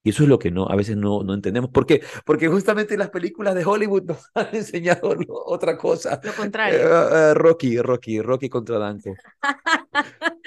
[0.05, 1.71] Y eso es lo que no, a veces no, no entendemos.
[1.71, 2.03] ¿Por qué?
[2.25, 6.21] Porque justamente las películas de Hollywood nos han enseñado otra cosa.
[6.23, 6.79] Lo contrario.
[6.79, 9.15] Eh, eh, Rocky, Rocky, Rocky contra Danko.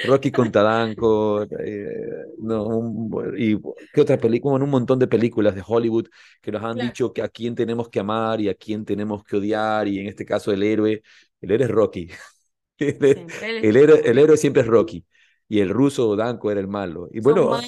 [0.05, 1.43] Rocky contra Danko.
[1.43, 1.85] Eh,
[2.39, 3.59] no, y
[3.93, 6.07] qué otra película, un montón de películas de Hollywood
[6.41, 9.35] que nos han dicho que a quién tenemos que amar y a quién tenemos que
[9.35, 9.87] odiar.
[9.87, 11.03] Y en este caso el héroe,
[11.41, 12.09] el héroe es Rocky.
[12.77, 15.05] el, héroe, el héroe siempre es Rocky.
[15.49, 17.09] Y el ruso Danko era el malo.
[17.11, 17.59] Y bueno,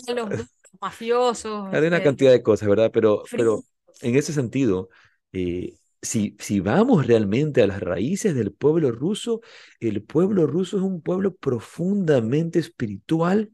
[0.79, 1.73] mafiosos.
[1.73, 2.91] Hay una este, cantidad de cosas, ¿verdad?
[2.93, 3.63] Pero, pero
[4.01, 4.89] en ese sentido,
[5.31, 9.41] eh, si, si vamos realmente a las raíces del pueblo ruso,
[9.79, 13.51] el pueblo ruso es un pueblo profundamente espiritual,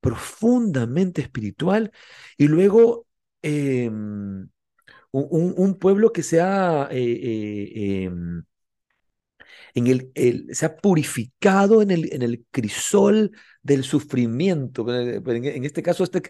[0.00, 1.92] profundamente espiritual,
[2.38, 3.06] y luego
[3.42, 4.48] em,
[5.10, 8.42] un, un, pueblo que se ha, eh, eh, em,
[9.74, 13.32] en el, el, se ha purificado en el, en el crisol
[13.62, 16.22] del sufrimiento, en, este caso este,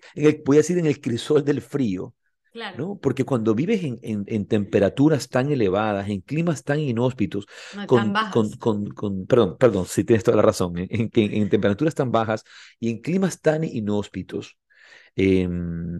[0.44, 2.14] voy a decir en el crisol del frío.
[2.52, 2.76] Claro.
[2.76, 2.98] ¿no?
[2.98, 7.46] Porque cuando vives en, en, temperaturas tan elevadas, en climas tan inhóspitos,
[7.86, 8.12] con,
[8.58, 12.44] con, con, perdón, perdón, si tienes toda la razón, en, en, temperaturas tan bajas
[12.78, 14.58] y en climas tan inhóspitos,
[15.16, 15.98] em,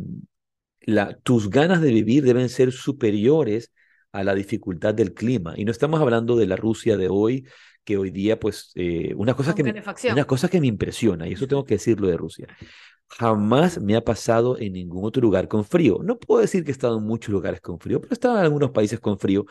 [0.83, 3.72] la, tus ganas de vivir deben ser superiores
[4.12, 5.55] a la dificultad del clima.
[5.57, 7.46] Y no estamos hablando de la Rusia de hoy,
[7.85, 9.75] que hoy día, pues, eh, una, cosa que me,
[10.12, 12.46] una cosa que me impresiona, y eso tengo que decirlo de Rusia,
[13.09, 16.01] jamás me ha pasado en ningún otro lugar con frío.
[16.05, 18.44] No puedo decir que he estado en muchos lugares con frío, pero he estado en
[18.44, 19.46] algunos países con frío,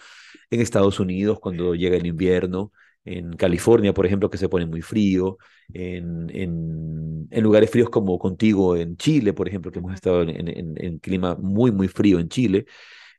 [0.50, 2.72] en Estados Unidos cuando llega el invierno,
[3.04, 5.38] en California, por ejemplo, que se pone muy frío,
[5.74, 10.76] en, en, en lugares fríos como contigo en Chile, por ejemplo, que hemos estado en,
[10.78, 12.66] en clima muy, muy frío en Chile.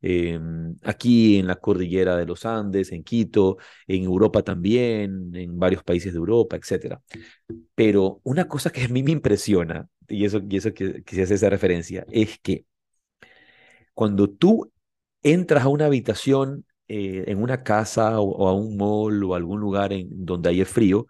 [0.02, 5.84] Em, aquí en la cordillera de los Andes, en Quito, en Europa también, en varios
[5.84, 7.00] países de Europa, etc.
[7.74, 11.34] Pero una cosa que a mí me impresiona, y eso, y eso que, se hace
[11.34, 12.66] esa referencia, es que
[13.94, 14.72] cuando tú
[15.22, 19.92] entras a una habitación eh, en una casa o, a un mall o algún lugar
[19.92, 21.06] en donde hay frío,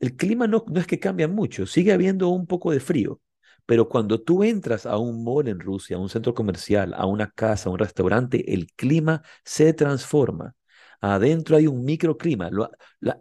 [0.00, 3.20] el clima no, no es que cambia mucho, sigue habiendo un poco de frío,
[3.66, 7.30] pero cuando tú entras a un mall en Rusia, a un centro comercial, a una
[7.30, 10.54] casa, a un restaurante, el clima se transforma.
[11.00, 12.50] Adentro hay un microclima.
[12.50, 12.70] Lo,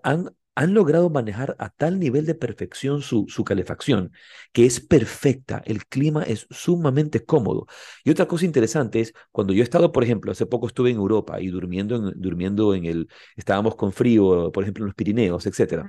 [0.03, 4.11] han, logrado manejar a tal nivel de perfección su, su, calefacción
[4.51, 7.65] que es perfecta, el clima es sumamente cómodo.
[8.03, 10.97] Y otra cosa interesante es, cuando yo he estado, por ejemplo, hace poco estuve en
[10.97, 15.45] Europa y durmiendo en, durmiendo en el, estábamos con frío, por ejemplo, en los Pirineos,
[15.45, 15.87] etcétera.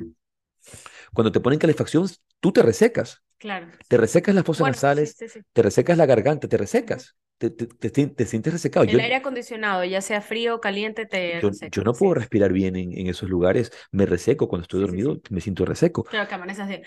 [1.13, 2.09] Cuando te ponen calefacción,
[2.41, 3.23] tú te resecas.
[3.39, 3.69] Claro.
[3.89, 5.17] Te resecas las fosas nasales,
[5.53, 7.17] te resecas la garganta, te resecas.
[7.37, 8.87] Te, te, te, sientes resecado.
[8.87, 12.77] El aire acondicionado, ya sea frío o caliente, te yo, yo no puedo respirar bien
[12.77, 13.73] en, en, esos lugares.
[13.91, 16.05] Me reseco cuando estoy dormido, me siento reseco.
[16.05, 16.83] Claro, que amaneces de...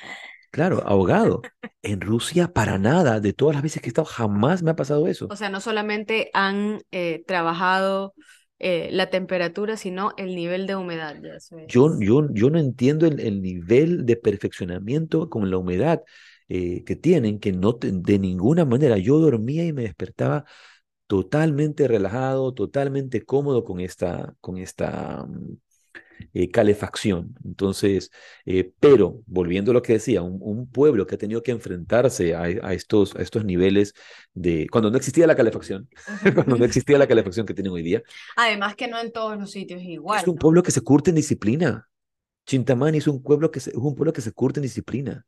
[0.52, 1.42] Claro, ahogado.
[1.84, 3.22] En Rusia, para nada.
[3.22, 5.28] De todas las veces que he estado, jamás me ha pasado eso.
[5.30, 8.14] O sea, no solamente han eh, trabajado
[8.60, 11.16] eh, la temperatura, sino el nivel de humedad.
[11.68, 16.02] yo, yo, yo no entiendo el, nivel de perfeccionamiento con la humedad
[16.50, 20.46] eh, que tienen, que no de ninguna manera yo dormía y me despertaba
[21.08, 25.58] totalmente relajado, totalmente cómodo con esta, con esta mm,
[26.34, 27.36] eh, calefacción.
[27.46, 28.12] Entonces,
[28.46, 32.74] eh, pero volviendo a lo que decía, un, pueblo que ha tenido que enfrentarse a,
[32.74, 33.94] estos, a estos niveles
[34.34, 35.90] de, cuando no existía la calefacción,
[36.36, 38.02] cuando no existía la calefacción que tienen hoy día.
[38.36, 40.22] Además que no en todos los sitios igual.
[40.22, 41.90] Es un pueblo que se curte en disciplina.
[42.46, 45.26] Chintamani es un pueblo que se, es un pueblo que se curte en disciplina.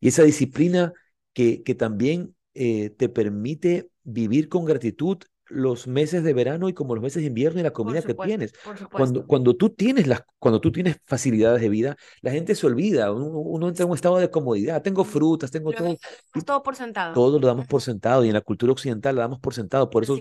[0.00, 0.92] Y esa disciplina
[1.32, 5.18] que, que también eh, te permite vivir con gratitud
[5.52, 8.52] los meses de verano y como los meses de invierno y la comida que tienes.
[8.90, 13.12] Cuando, cuando, tú tienes las, cuando tú tienes facilidades de vida, la gente se olvida,
[13.12, 15.96] uno, entra en un estado de comodidad, tengo frutas, tengo todo.
[16.44, 17.14] Todo por sentado.
[17.14, 19.90] Todo lo damos por sentado y en la cultura occidental lo damos por sentado.
[19.90, 20.18] Por eso,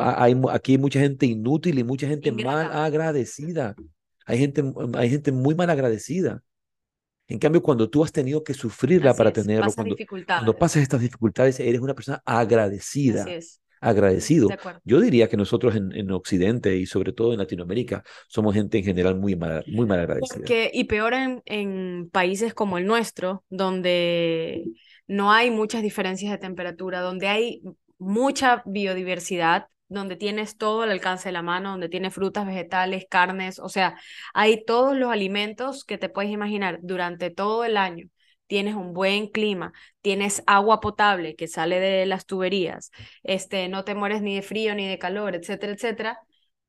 [0.00, 3.74] hay, aquí hay mucha gente inútil y mucha gente mal agradecida.
[4.26, 4.62] Hay gente,
[4.94, 6.42] hay gente muy mal agradecida.
[7.28, 9.94] En cambio, cuando tú has tenido que sufrirla para tenerlo, cuando,
[10.26, 13.26] cuando, pasas estas dificultades, eres una persona agradecida.
[13.80, 14.48] Agradecido.
[14.84, 19.16] Yo diría que nosotros en, Occidente y sobre todo en Latinoamérica somos gente en general
[19.16, 20.44] muy mal, muy mal agradecida.
[20.72, 24.64] y peor en, en países como el nuestro, donde
[25.06, 27.62] no hay muchas diferencias de temperatura, donde hay
[27.98, 33.58] mucha biodiversidad, donde tienes todo al alcance de la mano, donde tienes frutas, vegetales, carnes,
[33.58, 33.98] o sea,
[34.34, 38.08] hay todos los alimentos que te puedes imaginar durante todo el año
[38.48, 42.90] tienes un buen clima, tienes agua potable que sale de las tuberías,
[43.22, 46.18] este, no te mueres ni de frío ni de calor, etcétera, etcétera,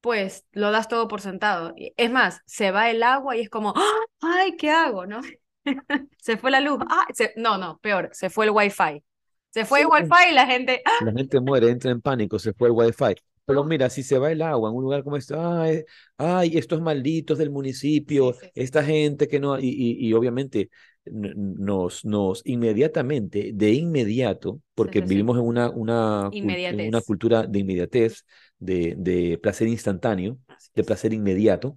[0.01, 1.73] pues lo das todo por sentado.
[1.97, 3.73] Es más, se va el agua y es como,
[4.21, 5.05] ay, ¿qué hago?
[5.07, 5.21] ¿No?
[6.19, 7.05] se fue la luz, ah,
[7.36, 9.03] no, no, peor, se fue el wifi.
[9.49, 10.82] Se fue el wifi y la gente...
[10.86, 11.05] ¡ah!
[11.05, 13.15] La gente muere, entra en pánico, se fue el wifi.
[13.45, 15.84] Pero mira, si se va el agua en un lugar como este, ay,
[16.17, 20.69] ay estos malditos del municipio, esta gente que no, y, y obviamente
[21.12, 26.32] nos, nos inmediatamente, de inmediato, porque vivimos en una, una,
[26.68, 28.26] una cultura de inmediatez,
[28.60, 30.38] de, de placer instantáneo,
[30.76, 31.76] de placer inmediato,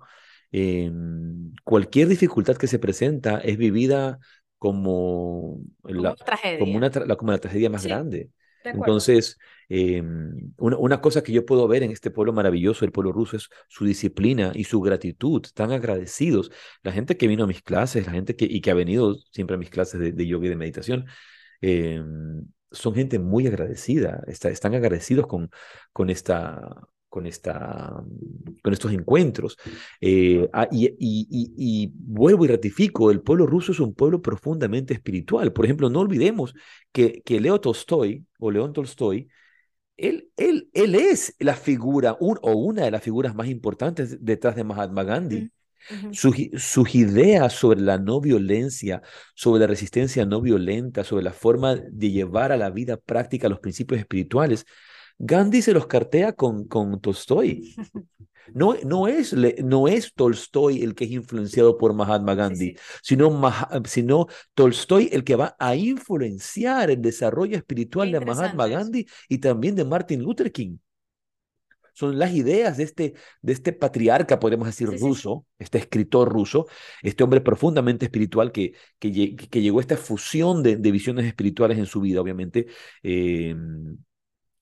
[0.51, 4.18] em, cualquier dificultad que se presenta es vivida
[4.59, 6.16] como, la,
[6.57, 8.30] como, una, como la tragedia más grande.
[8.65, 9.39] Entonces,
[9.69, 13.49] em, una, cosa que yo puedo ver en este pueblo maravilloso, el pueblo ruso, es
[13.69, 15.43] su disciplina y su gratitud.
[15.45, 16.51] Están agradecidos.
[16.83, 19.57] La gente que vino a mis clases, la gente que, y que ha venido siempre
[19.57, 21.07] a mis clases de, yoga y de meditación,
[21.61, 24.23] em, son gente muy agradecida.
[24.27, 25.51] están agradecidos con,
[25.93, 28.03] con esta con, esta,
[28.63, 29.59] con estos encuentros.
[30.01, 34.95] Eh, ah, y, y, y, vuelvo y ratifico, el pueblo ruso es un pueblo profundamente
[34.95, 35.53] espiritual.
[35.53, 36.55] Por ejemplo, no olvidemos
[36.91, 39.29] que, que Leo Tolstoy o León Tolstoy,
[39.99, 44.65] él, él, él es la figura o una de las figuras más importantes detrás de
[44.65, 45.51] Mahatma Gandhi.
[46.13, 49.03] sus ideas sobre la no violencia,
[49.35, 53.61] sobre la resistencia no violenta, sobre la forma de llevar a la vida práctica los
[53.61, 54.65] principios espirituales,
[55.19, 57.75] Gandhi se los cartea con, con Tolstoy.
[58.55, 63.41] No, no, es, no es Tolstoy el que es influenciado por Mahatma Gandhi, Sino,
[63.85, 69.75] sino Tolstoy el que va a influenciar el desarrollo espiritual de Mahatma Gandhi y también
[69.75, 70.77] de Martin Luther King.
[71.95, 76.67] Son las ideas de este, de este patriarca, podemos decir, ruso, este escritor ruso,
[77.03, 81.79] este hombre profundamente espiritual que, que, que llegó a esta fusión de, de, visiones espirituales
[81.79, 82.67] en su vida, obviamente.
[83.03, 83.55] Eh,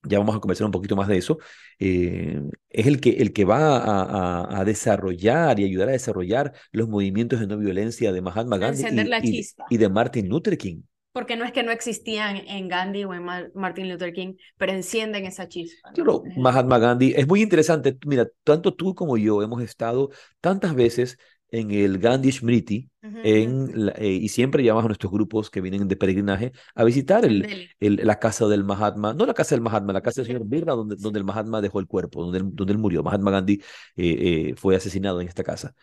[0.04, 1.38] ya vamos a conversar un poquito más de eso,
[1.78, 2.40] eh,
[2.70, 7.40] es el que, el que va a, a, desarrollar y ayudar a desarrollar los movimientos
[7.40, 8.84] de no violencia de Mahatma Gandhi
[9.22, 10.82] y, y, de Martin Luther King.
[11.12, 13.24] Porque no es que no existían en Gandhi o en
[13.54, 15.90] Martin Luther King, pero encienden esa chispa.
[15.92, 17.98] Claro, Mahatma Gandhi es muy interesante.
[18.06, 21.18] Mira, tanto tú como yo hemos estado tantas veces
[21.50, 25.96] en el Gandhi Smriti, en eh, y siempre llamamos a nuestros grupos que vienen de
[25.96, 30.02] peregrinaje a visitar el, el, la casa del Mahatma, no la casa del Mahatma, la
[30.02, 33.02] casa del señor Birla, donde, donde el Mahatma dejó el cuerpo, donde, donde él murió.
[33.02, 33.54] Mahatma Gandhi
[33.96, 35.74] eh, eh, fue asesinado en esta casa.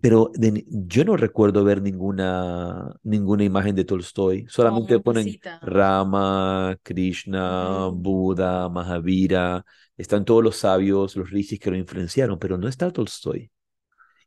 [0.00, 0.32] Pero
[0.66, 4.46] yo no recuerdo ver ninguna, ninguna imagen de Tolstoy.
[4.48, 9.62] Solamente ponen Rama, Krishna, Buda, Mahavira.
[9.98, 13.50] Están todos los sabios, los rishis que lo influenciaron, pero no está Tolstoy.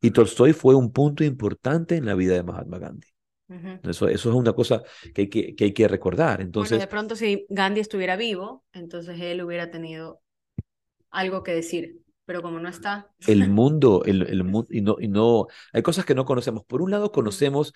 [0.03, 3.07] Y Tolstoy fue un punto importante en la vida de Mahatma Gandhi.
[3.83, 4.83] eso, eso es una cosa
[5.15, 6.41] que hay que, que, hay que recordar.
[6.41, 10.21] Entonces, de pronto si Gandhi estuviera vivo, entonces él hubiera tenido
[11.09, 13.11] algo que decir, pero como no está.
[13.25, 16.65] El mundo, el, el mundo, y no, y no, hay cosas que no conocemos.
[16.65, 17.73] Por un lado conocemos,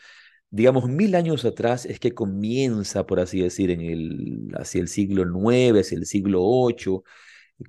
[0.49, 5.23] digamos, mil años atrás es que comienza, por así decir, en el, hacia el siglo
[5.23, 6.99] IX, hacia el siglo VIII,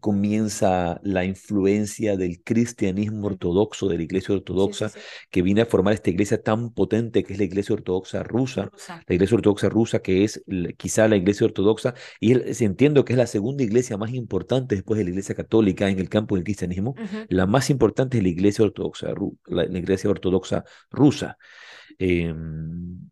[0.01, 4.91] comienza la influencia del cristianismo ortodoxo, de la iglesia ortodoxa,
[5.31, 8.71] que viene a formar esta iglesia tan potente que es la iglesia ortodoxa rusa,
[9.07, 10.43] la iglesia ortodoxa rusa que es
[10.77, 12.33] quizá la iglesia ortodoxa, y
[12.65, 16.09] entiendo que es la segunda iglesia más importante después de la iglesia católica en el
[16.09, 16.95] campo del cristianismo,
[17.29, 19.15] la más importante es la iglesia ortodoxa,
[19.47, 21.39] la, iglesia ortodoxa rusa.
[21.99, 23.09] Em,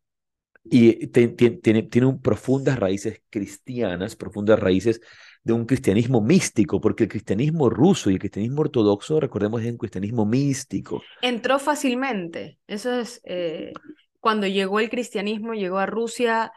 [0.71, 5.01] y tiene, tiene profundas raíces cristianas, profundas raíces
[5.47, 9.79] de un cristianismo místico, porque el cristianismo ruso y el cristianismo ortodoxo, recordemos, es un
[9.79, 11.03] cristianismo místico.
[11.23, 12.59] Entró fácilmente.
[12.67, 13.73] Eso es, eh,
[14.19, 16.51] cuando llegó el cristianismo, llegó a Rusia,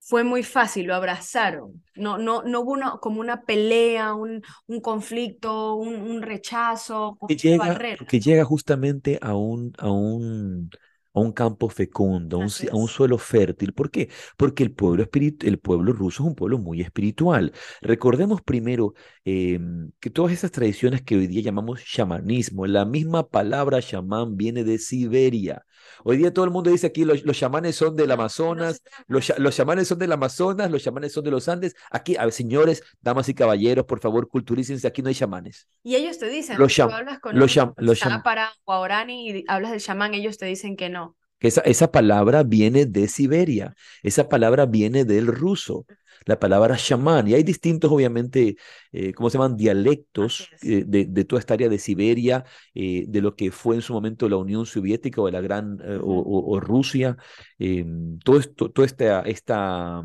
[0.00, 1.84] fue muy fácil, lo abrazaron.
[1.94, 7.18] No, no, no hubo como una pelea, un, un conflicto, un, rechazo.
[7.28, 7.78] Que llega,
[8.08, 10.70] que llega justamente a un, a un
[11.16, 13.72] a un campo fecundo, a un, suelo fértil.
[13.72, 14.10] ¿Por qué?
[14.36, 17.52] Porque el pueblo, el pueblo ruso es un pueblo muy espiritual.
[17.80, 18.92] Recordemos primero
[19.24, 24.62] em, que todas esas tradiciones que hoy día llamamos chamanismo, la misma palabra chamán viene
[24.62, 25.64] de Siberia.
[26.04, 29.56] Hoy día todo el mundo dice aquí los, los chamanes son del Amazonas, los, los
[29.56, 31.74] chamanes son del Amazonas, los chamanes son de los Andes.
[31.90, 35.68] Aquí, a ver, señores, damas y caballeros, por favor, culturícense, aquí no hay chamanes.
[35.82, 39.80] Y ellos te dicen, los, tú hablas con los, los para Guaorani y hablas del
[39.80, 41.16] chamán, ellos te dicen que no.
[41.40, 45.84] Esa, esa palabra viene de Siberia, esa palabra viene del ruso
[46.26, 47.26] la palabra chamán.
[47.28, 48.56] Y hay distintos, obviamente,
[48.92, 49.56] eh, ¿cómo se llaman?
[49.56, 53.94] Dialectos eh, de, toda esta área de Siberia, eh, de lo que fue en su
[53.94, 57.16] momento la Unión Soviética o la Gran, o, Rusia.
[57.58, 60.04] Em, todo esto, toda esta, esta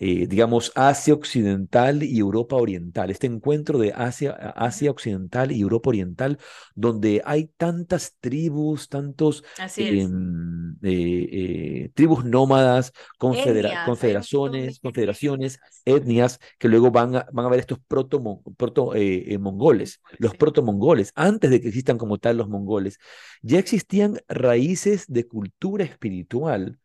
[0.00, 5.88] eh, digamos, Asia Occidental y Europa Oriental, este encuentro de Asia, Asia Occidental y Europa
[5.90, 6.38] Oriental,
[6.76, 9.42] donde hay tantas tribus, tantos
[9.76, 17.58] em, eh, eh, tribus nómadas, confederaciones, confederaciones, etnias, que luego van a, van a ver
[17.58, 18.22] estos proto,
[18.56, 18.92] proto
[19.40, 22.98] mongoles, los proto mongoles, antes de que existan como tal los mongoles,
[23.42, 26.78] ya existían raíces de cultura espiritual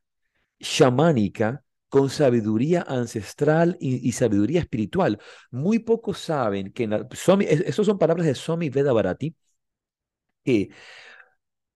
[0.59, 1.64] chamánica
[1.94, 5.20] con sabiduría ancestral y, sabiduría espiritual.
[5.52, 6.86] Muy pocos saben que,
[7.68, 9.36] esas son palabras de Swami Veda Bharati,
[10.44, 10.70] que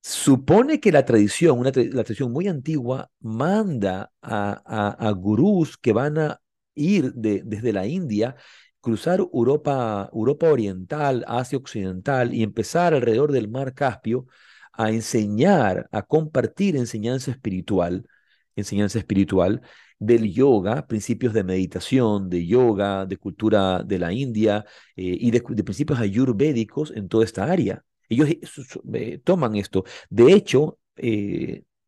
[0.02, 6.42] supone que la tradición, una tradición muy antigua, manda a, a, gurús que van a
[6.74, 8.36] ir de, desde la India,
[8.82, 14.26] cruzar Europa, Europa Oriental, Asia Occidental y empezar alrededor del mar Caspio
[14.74, 18.08] a enseñar, a compartir enseñanza espiritual,
[18.58, 19.62] enseñanza espiritual,
[20.00, 25.42] del yoga, principios de meditación, de yoga, de cultura de la India eh, y de,
[25.42, 27.84] principios ayurvédicos en toda esta área.
[28.10, 28.40] Ellos eh,
[28.94, 29.84] eh, toman esto.
[30.10, 30.80] De hecho,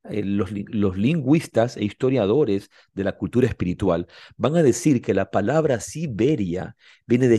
[0.04, 0.52] los,
[0.98, 4.08] lingüistas e historiadores de la cultura espiritual
[4.38, 7.38] van a decir que la palabra Siberia viene de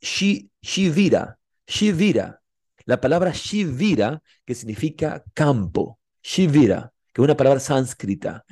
[0.00, 2.40] Shivira, Shivira,
[2.84, 8.44] la palabra Shivira que significa campo, Shivira, que es una palabra sánscrita.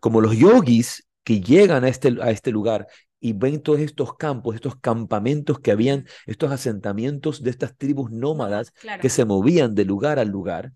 [0.00, 2.86] Como los yogis que llegan a este, a este lugar
[3.18, 8.72] y ven todos estos campos, estos campamentos que habían, estos asentamientos de estas tribus nómadas
[9.00, 10.72] que se movían de lugar a lugar,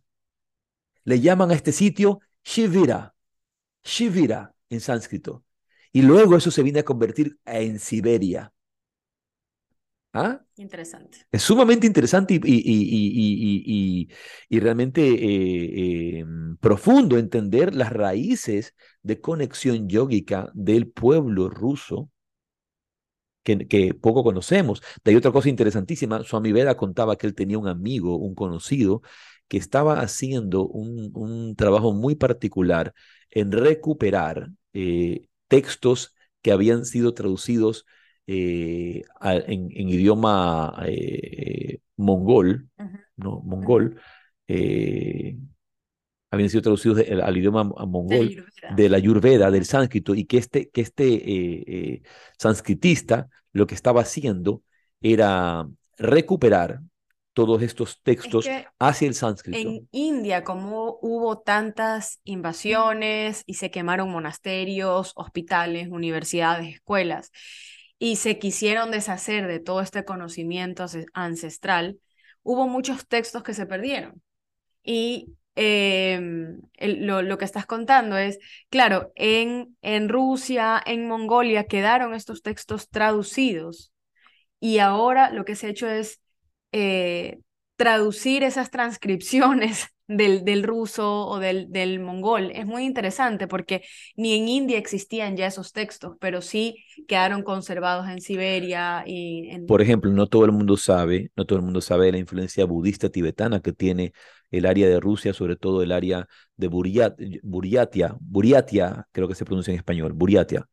[1.04, 3.14] le llaman a este sitio Shivira,
[3.84, 5.44] Shivira en sánscrito.
[5.92, 8.52] Y luego eso se viene a convertir en Siberia.
[10.12, 10.40] ¿Ah?
[10.56, 11.26] Interesante.
[11.30, 14.08] Es sumamente interesante y, y,
[14.48, 22.10] y, realmente eh, em, profundo entender las raíces de conexión yógica del pueblo ruso
[23.42, 24.82] que, que, poco conocemos.
[25.04, 29.02] De ahí otra cosa interesantísima, Swami Veda contaba que él tenía un amigo, un conocido,
[29.48, 32.94] que estaba haciendo un, un trabajo muy particular
[33.30, 37.86] en recuperar eh, textos que habían sido traducidos
[38.30, 42.68] eh, en, idioma eh, mongol,
[43.16, 43.40] ¿no?
[43.40, 43.98] Mongol,
[44.46, 45.34] eh,
[46.30, 48.44] habían sido traducidos al idioma mongol
[48.76, 52.02] de la Ayurveda, del sánscrito, y que este, que este
[52.38, 54.62] sánscritista lo que estaba haciendo
[55.00, 55.66] era
[55.96, 56.80] recuperar
[57.32, 58.46] todos estos textos
[58.78, 59.70] hacia el sánscrito.
[59.70, 67.30] En India, como hubo tantas invasiones y se quemaron monasterios, hospitales, universidades, escuelas,
[67.98, 71.98] y se quisieron deshacer de todo este conocimiento ancestral,
[72.42, 74.22] hubo muchos textos que se perdieron.
[74.82, 78.38] Y em, lo, lo, que estás contando es,
[78.70, 83.92] claro, en, en Rusia, en Mongolia quedaron estos textos traducidos
[84.60, 86.20] y ahora lo que se ha hecho es
[86.72, 87.40] eh,
[87.78, 92.50] traducir esas transcripciones del, del ruso o del, del mongol.
[92.52, 93.84] Es muy interesante porque
[94.16, 99.66] ni en India existían ya esos textos, pero sí quedaron conservados en Siberia y en...
[99.66, 103.10] Por ejemplo, no todo el mundo sabe, no todo el mundo sabe la influencia budista
[103.10, 104.12] tibetana que tiene
[104.50, 106.26] el área de Rusia, sobre todo el área
[106.56, 110.66] de Buriatia, Buriatia, creo que se pronuncia en español, Buriatia.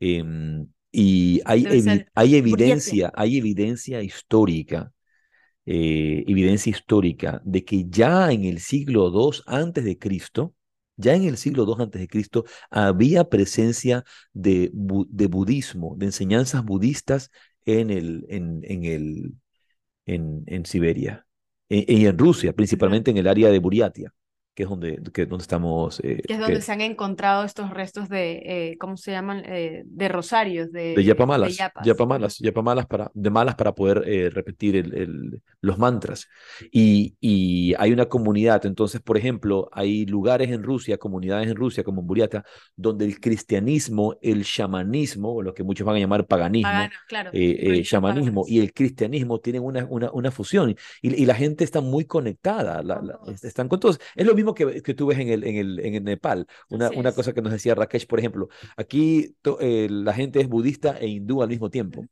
[0.00, 4.92] Em, y hay, hay evidencia, hay evidencia histórica
[5.66, 10.54] eh, evidencia histórica de que ya en el siglo II antes de Cristo,
[10.96, 16.64] ya en el siglo II antes de Cristo había presencia de, de budismo, de enseñanzas
[16.64, 17.30] budistas
[17.64, 19.34] en el en, en el
[20.06, 21.26] en, en Siberia
[21.68, 24.12] y en, Rusia, principalmente en el área de Buriatia
[24.54, 26.00] que es donde, que, donde estamos.
[26.00, 29.42] Eh, que es donde se han encontrado estos restos de, eh, ¿cómo se llaman?
[29.46, 31.56] Eh, de rosarios, de, de yapamalas.
[31.56, 36.28] De yapamalas, yapamalas para, de malas para poder eh, repetir el, el, los mantras.
[36.70, 41.82] Y, y hay una comunidad, entonces, por ejemplo, hay lugares en Rusia, comunidades en Rusia,
[41.82, 42.44] como en Buriata,
[42.76, 46.70] donde el cristianismo, el chamanismo, o lo que muchos van a llamar paganismo,
[47.08, 47.30] claro,
[47.82, 50.76] chamanismo y el cristianismo tienen una, una, una fusión y,
[51.22, 53.00] y, la gente está muy conectada, la,
[53.42, 54.00] están con todos.
[54.14, 56.46] Es lo mismo mismo que, que tú ves en el, en el, en el Nepal.
[56.68, 60.98] Una, una cosa que nos decía Rakesh, por ejemplo, aquí eh, la gente es budista
[60.98, 62.06] e hindú al mismo tiempo.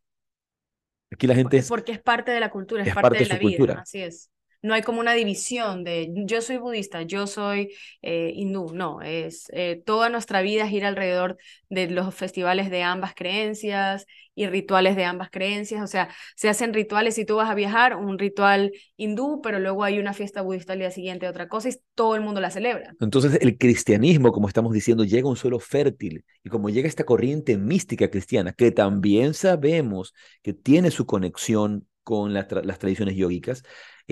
[1.12, 1.68] Aquí la gente es...
[1.68, 3.80] Porque es parte de la cultura, es, parte, de, la vida, cultura.
[3.80, 4.30] así es
[4.62, 9.46] no hay como una división de yo soy budista, yo soy eh, hindú, no, es
[9.52, 11.38] eh, toda nuestra vida gira alrededor
[11.68, 16.72] de los festivales de ambas creencias y rituales de ambas creencias, o sea, se hacen
[16.72, 20.72] rituales si tú vas a viajar, un ritual hindú, pero luego hay una fiesta budista
[20.72, 22.94] al día siguiente, otra cosa, y todo el mundo la celebra.
[23.00, 27.04] Entonces el cristianismo, como estamos diciendo, llega a un suelo fértil, y como llega esta
[27.04, 33.62] corriente mística cristiana, que también sabemos que tiene su conexión con las tradiciones yógicas,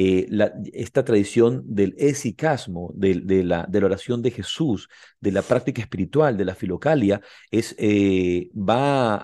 [0.01, 0.29] eh,
[0.75, 4.89] esta tradición del esicasmo, de, de, la, de, la, oración de Jesús,
[5.19, 7.21] de la práctica espiritual, de la filocalia,
[7.51, 9.19] es, eh, va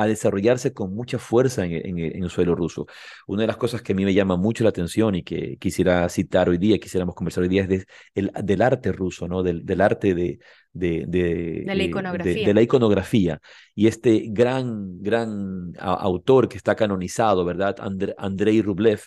[0.00, 2.86] a, desarrollarse con mucha fuerza en, el suelo ruso.
[3.26, 6.08] Una de las cosas que a mí me llama mucho la atención y que quisiera
[6.08, 9.42] citar hoy día, quisiéramos conversar hoy día, es el, del arte ruso, ¿no?
[9.42, 10.38] del, del arte de,
[10.72, 12.46] de, de, la iconografía.
[12.46, 13.40] de, la iconografía.
[13.74, 17.74] Y este gran, gran autor que está canonizado, ¿verdad?
[18.18, 19.00] Andrei Rublev,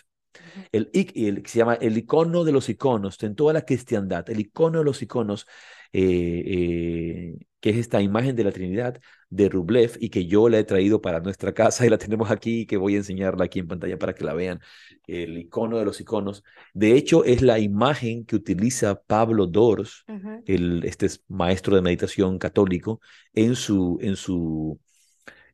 [0.72, 4.40] el, el, que se llama el icono de los iconos, en toda la cristiandad, el
[4.40, 5.46] icono de los iconos,
[5.92, 10.58] eh, eh, que es esta imagen de la Trinidad de Rublev y que yo la
[10.58, 13.60] he traído para nuestra casa y la tenemos aquí y que voy a enseñarla aquí
[13.60, 14.60] en pantalla para que la vean,
[15.06, 16.44] el icono de los iconos.
[16.74, 20.04] De hecho, es la imagen que utiliza Pablo Dors,
[20.46, 23.00] el, este maestro de meditación católico,
[23.32, 24.78] en su, en su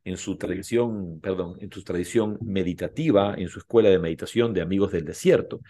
[0.04, 4.92] en su tradición, perdón, en su tradición meditativa, en su escuela de meditación de amigos
[4.92, 5.60] del desierto.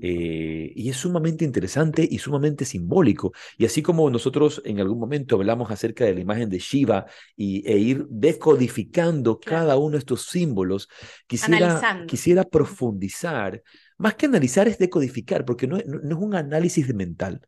[0.00, 3.32] Eh, y es sumamente interesante y sumamente simbólico.
[3.56, 7.06] Y así como nosotros en algún momento hablamos acerca de la imagen de Shiva
[7.36, 10.88] y, e ir decodificando cada uno de estos símbolos,
[11.26, 13.62] quisiera, quisiera profundizar.
[13.98, 17.40] Más que analizar es decodificar, porque no, no es un análisis mental.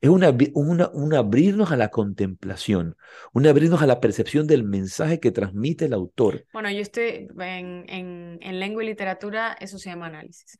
[0.00, 0.30] Es una,
[0.92, 2.96] un abrirnos a la contemplación,
[3.32, 6.44] un abrirnos a la percepción del mensaje que transmite el autor.
[6.52, 10.56] Bueno, yo estoy en, en, en lengua y literatura, eso se llama análisis.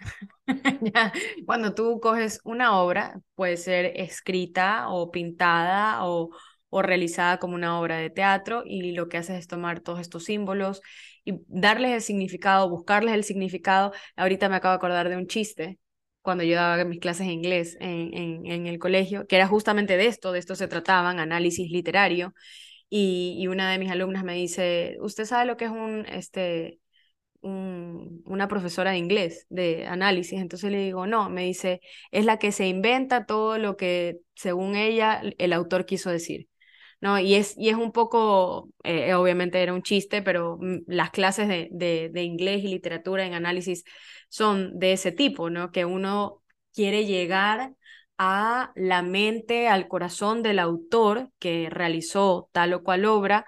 [1.47, 6.31] cuando tú coges una obra, puede ser escrita o pintada o,
[6.69, 10.25] o realizada como una obra de teatro y lo que haces es tomar todos estos
[10.25, 10.83] símbolos
[11.25, 13.93] y darles el significado, buscarles el significado.
[14.15, 15.79] Ahorita me acabo de acordar de un chiste
[16.27, 20.07] cuando yo daba mis clases de inglés en, en, el colegio, que era justamente de
[20.07, 22.35] esto, de esto se trataban, análisis literario,
[22.91, 26.81] y, y, una de mis alumnas me dice, ¿usted sabe lo que es un, este,
[27.43, 30.41] un, una profesora de inglés, de análisis?
[30.41, 34.75] Entonces le digo, no, me dice, es la que se inventa todo lo que, según
[34.75, 36.49] ella, el autor quiso decir.
[37.01, 37.19] ¿No?
[37.19, 41.49] Y es, y es un poco, eh, obviamente era un chiste, pero mm, las clases
[41.49, 43.85] de, de, de inglés y literatura en análisis
[44.29, 45.71] son de ese tipo, ¿no?
[45.73, 46.43] Que uno
[46.75, 47.75] quiere llegar
[48.19, 53.47] a la mente, al corazón del autor que realizó tal o cual obra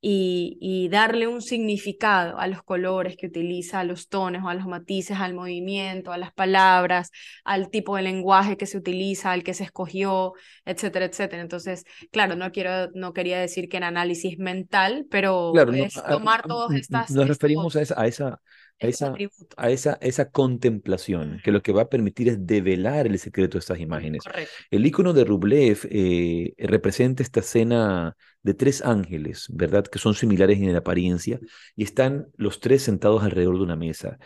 [0.00, 5.18] y, darle un significado a los colores que utiliza, a los tonos, a los matices,
[5.18, 7.10] al movimiento, a las palabras,
[7.44, 10.32] al tipo de lenguaje que se utiliza, al que se escogió,
[10.64, 11.42] etcétera, etcétera.
[11.42, 16.72] Entonces, claro, no quiero, no quería decir que en análisis mental, pero es tomar todas
[16.74, 17.10] estas.
[17.10, 18.40] Nos referimos a esa, a esa
[18.80, 19.14] a esa,
[19.56, 23.60] a esa, esa contemplación, que lo que va a permitir es develar el secreto de
[23.60, 24.22] estas imágenes.
[24.70, 29.84] El icono de Rublev eh, representa esta escena de tres ángeles, ¿verdad?
[29.84, 31.40] Que son similares en apariencia
[31.74, 34.18] y están los tres sentados alrededor de una mesa.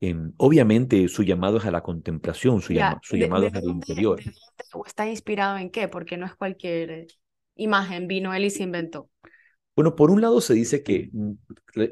[0.00, 4.20] Em, obviamente su llamado es a la contemplación, su, su llamado es al interior.
[4.72, 5.86] ¿O está inspirado en qué?
[5.86, 7.06] Porque no es cualquier
[7.54, 9.10] imagen, vino él y se inventó.
[9.74, 11.32] Bueno, por un lado se dice que mm,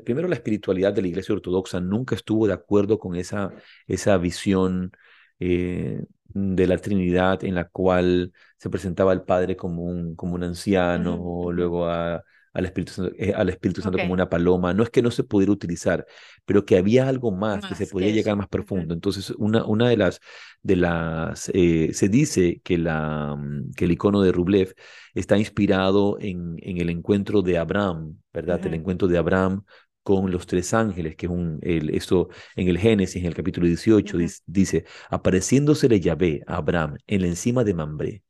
[0.05, 3.53] primero la espiritualidad de la Iglesia Ortodoxa nunca estuvo de acuerdo con esa,
[3.87, 4.93] esa visión
[5.39, 10.45] eh, de la Trinidad en la cual se presentaba al Padre como un, como un
[10.45, 12.22] anciano, o luego a,
[12.53, 14.74] al Espíritu Santo, eh, al Espíritu Santo como una paloma.
[14.74, 16.07] No es que no se pudiera utilizar,
[16.44, 18.94] pero que había algo más, que se podía llegar más profundo.
[18.94, 20.20] Entonces, una, una de las,
[20.62, 24.74] de las eh, se dice que, la, mm, que el icono de Rublev
[25.14, 28.64] está inspirado en, en el encuentro de Abraham, ¿verdad?
[28.66, 29.62] El encuentro de Abraham
[30.03, 33.66] con los tres ángeles, que es un, el, esto en el Génesis, en el capítulo
[33.66, 38.22] 18, dice, apareciéndosele Yahvé a Abraham en la encima de Mambré,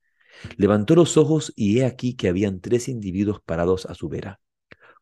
[0.56, 4.40] Levantó los ojos y he aquí que habían tres individuos parados a su vera.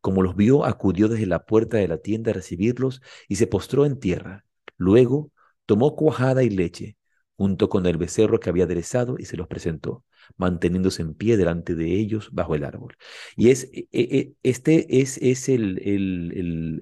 [0.01, 3.87] Como los vio, acudió desde la puerta de la tienda a recibirlos y se postró
[3.87, 4.45] en tierra.
[4.77, 5.33] Luego
[5.67, 6.98] tomó cuajada y leche,
[7.39, 10.05] junto con el becerro que había aderezado, y se los presentó.
[10.37, 12.97] manteniéndose en pie delante de ellos bajo el árbol.
[13.37, 16.33] Y es, e, e, e, este es, es el, el,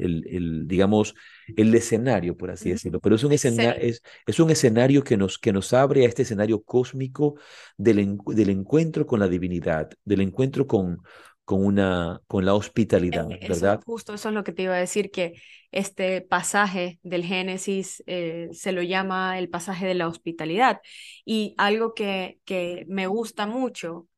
[0.00, 1.14] el, el, digamos,
[1.56, 5.38] el escenario, por así decirlo, pero es un, escenario, es, es, un escenario que nos,
[5.38, 7.36] que nos abre a este escenario cósmico
[7.76, 10.98] del, del encuentro con la divinidad, del encuentro con,
[11.46, 13.80] con, una, con la hospitalidad, ¿verdad?
[13.86, 15.40] Justo eso es lo que te iba a decir, que
[15.70, 20.80] este pasaje del Génesis eh, se lo llama el pasaje de la hospitalidad.
[21.24, 24.08] Y algo que, que me gusta mucho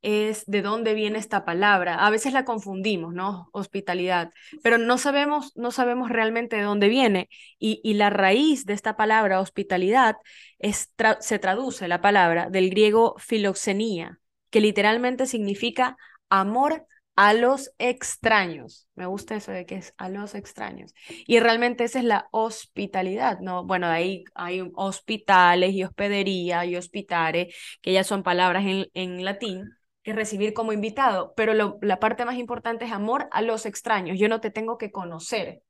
[0.00, 2.06] es de dónde viene esta palabra.
[2.06, 3.50] A veces la confundimos, ¿no?
[3.52, 4.30] Hospitalidad,
[4.62, 7.28] pero no sabemos, no sabemos realmente de dónde viene.
[7.58, 10.16] Y, y la raíz de esta palabra, hospitalidad,
[10.58, 15.98] es se traduce la palabra del griego filoxenía, que literalmente significa
[16.32, 18.88] amor a los extraños.
[18.94, 20.94] Me gusta eso de que es a los extraños.
[21.26, 23.64] Y realmente esa es la hospitalidad, ¿no?
[23.64, 27.52] Bueno, ahí hay hospitales y hospedería y hospitare,
[27.82, 29.68] que ya son palabras en, en latín,
[30.02, 34.18] que recibir como invitado, pero la parte más importante es amor a los extraños.
[34.18, 35.62] Yo no te tengo que conocer.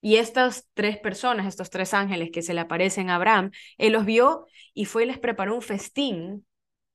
[0.00, 4.04] Y estas tres personas, estos tres ángeles que se le aparecen a Abraham, él los
[4.04, 6.44] vio y fue y les preparó un festín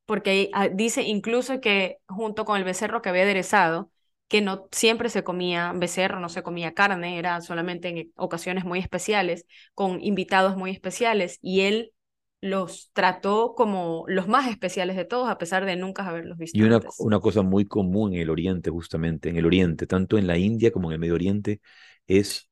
[0.06, 3.92] porque ah, dice incluso que junto con el becerro que había aderezado,
[4.28, 8.80] que no siempre se comía becerro, no se comía carne, era solamente en ocasiones muy
[8.80, 9.46] especiales,
[9.76, 11.94] con invitados muy especiales, y él
[12.42, 16.58] los trató como los más especiales de todos, a pesar de nunca haberlos visto.
[16.58, 20.28] Y una, una cosa muy común en el Oriente, justamente, en el Oriente, tanto en
[20.28, 21.62] la India como en el Medio Oriente,
[22.06, 22.50] es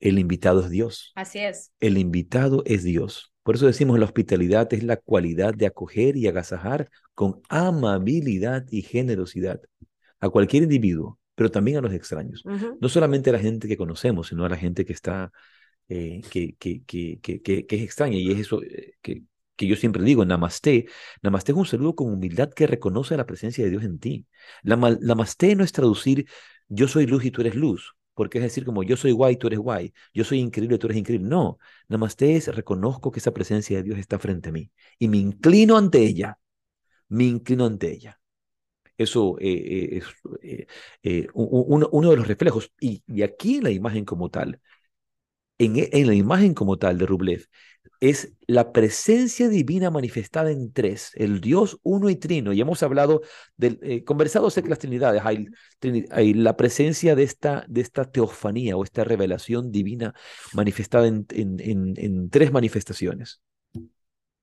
[0.00, 1.12] el invitado es Dios.
[1.14, 1.72] Así es.
[1.78, 3.31] El invitado es Dios.
[3.42, 8.82] Por eso decimos la hospitalidad es la cualidad de acoger y agasajar con amabilidad y
[8.82, 9.60] generosidad
[10.20, 12.44] a cualquier individuo, pero también a los extraños.
[12.80, 15.32] No solamente a la gente que conocemos, sino a la gente que está,
[15.88, 18.16] eh, que, que, que, que, es extraña.
[18.16, 19.24] Y es eso eh, que,
[19.56, 20.86] que yo siempre digo, namaste.
[21.22, 24.26] Namaste es un saludo con humildad que reconoce la presencia de Dios en ti.
[24.62, 26.26] La, namaste no es traducir
[26.68, 29.46] yo soy luz y tú eres luz porque es decir como yo soy guay, tú
[29.46, 31.28] eres guay, yo soy increíble, tú eres increíble.
[31.28, 31.58] No,
[31.88, 35.76] namaste es reconozco que esa presencia de Dios está frente a mí y me inclino
[35.76, 36.38] ante ella,
[37.08, 38.18] me inclino ante ella.
[38.98, 40.02] Eso eh, eh,
[40.42, 40.66] es
[41.02, 42.72] eh, uno, uno, de los reflejos.
[42.80, 44.60] Y, y, aquí en la imagen como tal,
[45.58, 47.46] en, en la imagen como tal de Rublev,
[48.02, 52.52] es la presencia divina manifestada en tres, el Dios uno y trino.
[52.52, 53.22] Y hemos hablado,
[53.60, 55.46] eh, conversado acerca de las trinidades, hay,
[56.10, 60.14] hay, la presencia de esta, de esta teofanía o esta revelación divina
[60.52, 63.40] manifestada en, en, en, tres manifestaciones.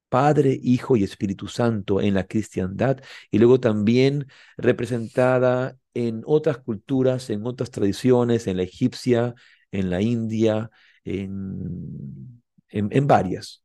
[0.07, 7.29] Padre, Hijo y Espíritu Santo en la cristiandad y luego también representada en otras culturas,
[7.29, 9.35] en otras tradiciones, en la egipcia,
[9.71, 10.71] en la india,
[11.03, 12.38] en
[12.69, 13.63] en, varias.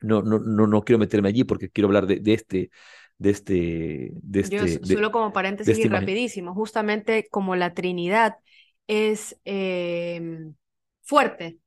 [0.00, 2.70] No, no, no, no quiero meterme allí porque quiero hablar de, de este,
[3.18, 4.78] de este, de este.
[4.84, 8.36] solo como paréntesis y este rapidísimo, justamente como la Trinidad
[8.86, 10.54] es em,
[11.02, 11.58] fuerte,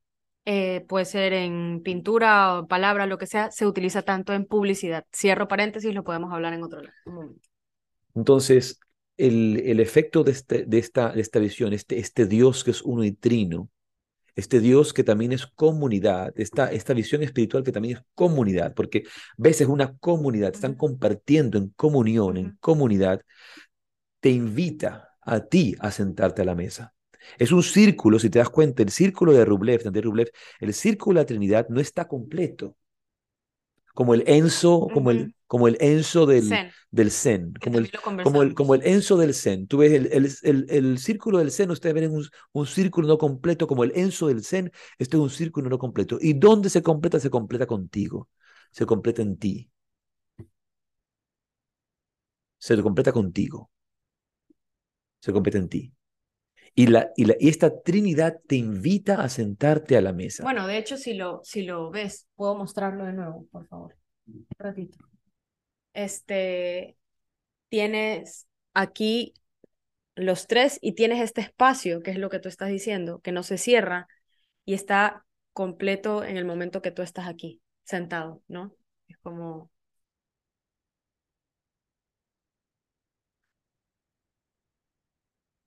[0.44, 5.04] eh, puede ser en pintura o palabra, lo que sea, se utiliza tanto en publicidad.
[5.14, 7.48] Cierro paréntesis, lo podemos hablar en otro momento.
[8.14, 8.80] Entonces,
[9.16, 12.82] el, el efecto de, este, de, esta, de esta visión, este, este Dios que es
[12.82, 13.68] uno y trino,
[14.36, 19.04] este Dios que también es comunidad, esta, esta visión espiritual que también es comunidad, porque
[19.36, 23.22] ves es una comunidad, están compartiendo en comunión, en comunidad,
[24.20, 26.94] te invita a ti a sentarte a la mesa.
[27.38, 31.18] Es un círculo, si te das cuenta, el círculo de Rublev, de Rublev, el círculo
[31.18, 32.76] de la Trinidad no está completo
[34.00, 37.90] como el Enzo, como, el, como el Enzo del Zen, del zen como, el,
[38.22, 39.66] como, el, como el Enzo del Zen.
[39.66, 40.06] Tú ves el,
[40.42, 44.28] el, el, círculo del Zen, ustedes ven un, un, círculo no completo, como el Enzo
[44.28, 46.16] del Zen, este es un círculo no completo.
[46.18, 47.20] ¿Y dónde se completa?
[47.20, 48.30] Se completa contigo,
[48.70, 49.70] se completa en ti.
[52.58, 53.70] Se completa contigo.
[55.20, 55.92] Se completa en ti.
[56.74, 60.42] Y, la, y, la, y, esta Trinidad te invita a sentarte a la mesa.
[60.42, 63.96] Bueno, de hecho, si lo, si lo ves, puedo mostrarlo de nuevo, por favor.
[64.26, 64.98] Un ratito.
[65.92, 66.96] Este,
[67.68, 69.34] tienes aquí
[70.14, 73.42] los tres y tienes este espacio, que es lo que tú estás diciendo, que no
[73.42, 74.08] se cierra
[74.64, 78.74] y está completo en el momento que tú estás aquí, sentado, ¿no?
[79.08, 79.70] Es como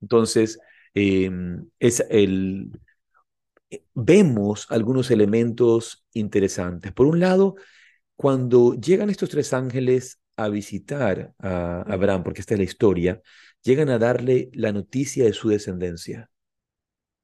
[0.04, 0.58] Entonces,
[0.94, 2.80] Em, es el,
[3.70, 6.92] eh, vemos algunos elementos interesantes.
[6.92, 7.56] Por un lado,
[8.16, 13.22] cuando llegan estos tres ángeles a visitar a Abraham, porque esta es la historia,
[13.62, 16.30] llegan a darle la noticia de su descendencia.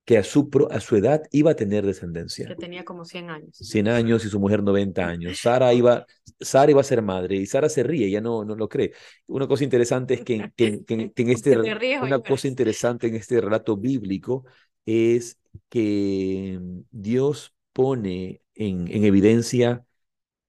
[0.05, 2.47] Que a su, a su edad iba a tener descendencia.
[2.49, 3.57] Que tenía como 100 años.
[3.57, 5.39] 100 años y su mujer 90 años.
[5.39, 6.07] Sara iba,
[6.41, 8.93] Sara iba a ser madre y Sara se ríe, ella no, no lo cree.
[9.27, 11.57] Una cosa interesante es que, que, en este,
[12.03, 14.45] una cosa interesante en este relato bíblico
[14.85, 15.39] es
[15.69, 16.59] que
[16.91, 19.85] Dios pone en, en evidencia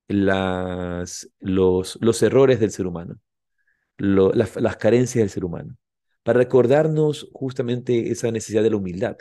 [0.07, 3.19] las, los, los errores del ser humano,
[3.97, 5.77] las, las carencias del ser humano,
[6.23, 9.17] para recordarnos justamente esa necesidad de la humildad.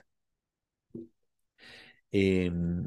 [2.12, 2.86] Em,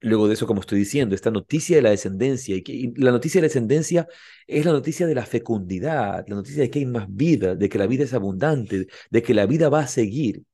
[0.00, 3.42] luego de eso, como estoy diciendo, esta noticia de la descendencia, y, la noticia de
[3.42, 4.08] la descendencia
[4.46, 7.78] es la noticia de la fecundidad, la noticia de que hay más vida, de que
[7.78, 10.44] la vida es abundante, de que la vida va a seguir.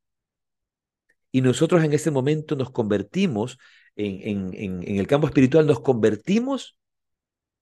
[1.32, 3.58] Y nosotros en ese momento nos convertimos
[3.96, 4.52] en,
[4.98, 6.76] el campo espiritual, nos convertimos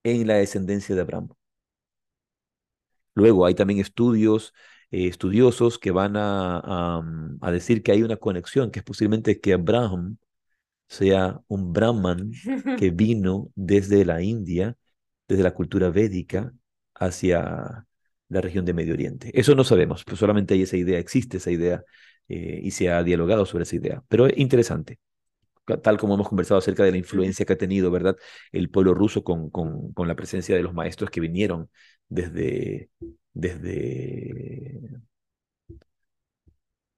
[0.05, 1.29] en la descendencia de Abraham.
[3.15, 4.55] Luego hay también estudios,
[4.91, 7.03] eh, estudiosos que van a,
[7.41, 10.19] a, decir que hay una conexión, que es posiblemente que Abraham
[10.89, 12.33] sea un Brahman
[12.79, 14.77] que vino desde la India,
[15.29, 16.53] desde la cultura védica,
[16.95, 17.87] hacia
[18.29, 19.31] la región de Medio Oriente.
[19.39, 21.85] Eso no sabemos, pero solamente hay esa idea, existe esa idea
[22.29, 24.03] eh, y se ha dialogado sobre esa idea.
[24.09, 24.99] Pero es interesante,
[25.83, 28.17] tal como hemos conversado acerca de la influencia que ha tenido, ¿verdad?
[28.53, 31.71] El pueblo ruso con, con, con la presencia de los maestros que vinieron
[32.09, 32.91] desde,
[33.33, 35.01] desde,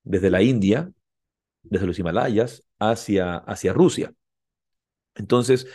[0.03, 0.91] desde la India,
[1.63, 4.13] desde los Himalayas, hacia, hacia Rusia.
[5.15, 5.67] Entonces,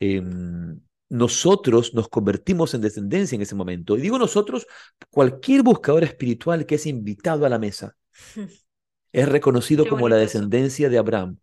[0.00, 3.96] em, nosotros nos convertimos en descendencia en ese momento.
[3.96, 4.66] Y digo nosotros,
[5.10, 7.94] cualquier buscador espiritual que es invitado a la mesa
[9.12, 11.38] es reconocido como la descendencia de Abraham.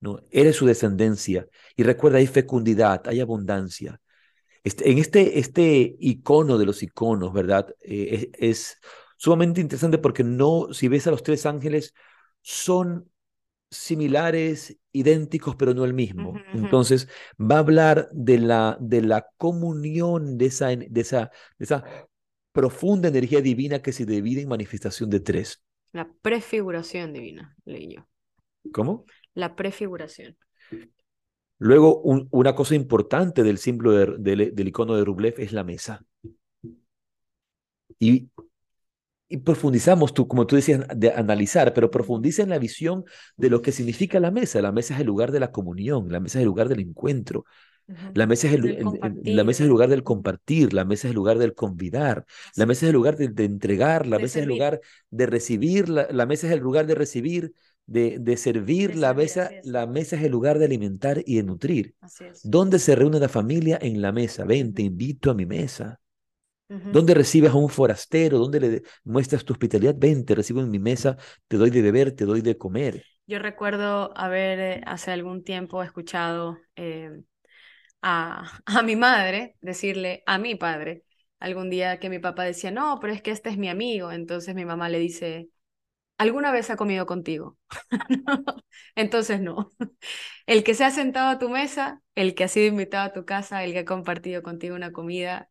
[0.00, 0.20] ¿no?
[0.30, 1.46] Eres su descendencia.
[1.76, 4.00] Y recuerda, hay fecundidad, hay abundancia.
[4.64, 7.74] Este, en este, este icono de los iconos, ¿verdad?
[7.80, 8.78] Eh, es,
[9.16, 11.92] sumamente interesante porque no, si ves a los tres ángeles,
[12.40, 13.10] son
[13.70, 16.34] similares, idénticos, pero no el mismo.
[16.54, 21.84] Entonces, va a hablar de la, de la comunión de esa, de, esa, de esa
[22.52, 25.62] profunda energía divina que se divide en manifestación de tres.
[25.92, 28.08] La prefiguración divina, leí yo.
[28.72, 29.04] ¿Cómo?
[29.34, 30.36] La prefiguración.
[31.58, 36.04] Luego, una cosa importante del símbolo del icono de Rublev es la mesa.
[37.98, 38.30] Y,
[39.28, 43.04] y, profundizamos, tú, como tú decías, de analizar, pero profundiza en la visión
[43.36, 44.62] de lo que significa la mesa.
[44.62, 47.44] La mesa es el lugar de la comunión, la mesa es el lugar del encuentro,
[48.14, 48.84] la mesa, es el,
[49.24, 52.66] la mesa es el lugar del compartir, la mesa es el lugar del convidar, la
[52.66, 54.80] mesa es el lugar de, entregar, la mesa es el lugar
[55.10, 57.54] de recibir, la, mesa es el lugar de recibir,
[57.88, 61.94] de, servir, la, mesa, la mesa es el lugar de alimentar y de nutrir.
[62.44, 63.78] ¿Dónde se reúne la familia?
[63.80, 64.44] En la mesa.
[64.44, 65.98] Ven, te invito a mi mesa.
[66.68, 68.38] ¿Dónde recibes a un forastero?
[68.38, 69.94] ¿Dónde le muestras tu hospitalidad?
[69.96, 71.16] Ven, te recibo en mi mesa,
[71.46, 73.04] te doy de beber, te doy de comer.
[73.26, 77.22] Yo recuerdo haber eh, hace algún tiempo escuchado eh,
[78.02, 81.04] a, a mi madre decirle a mi padre
[81.40, 84.12] algún día que mi papá decía, no, pero es que este es mi amigo.
[84.12, 85.48] Entonces mi mamá le dice,
[86.18, 87.56] ¿alguna vez ha comido contigo?
[88.94, 89.70] Entonces no.
[90.46, 93.24] El que se ha sentado a tu mesa, el que ha sido invitado a tu
[93.24, 95.48] casa, el que ha compartido contigo una comida,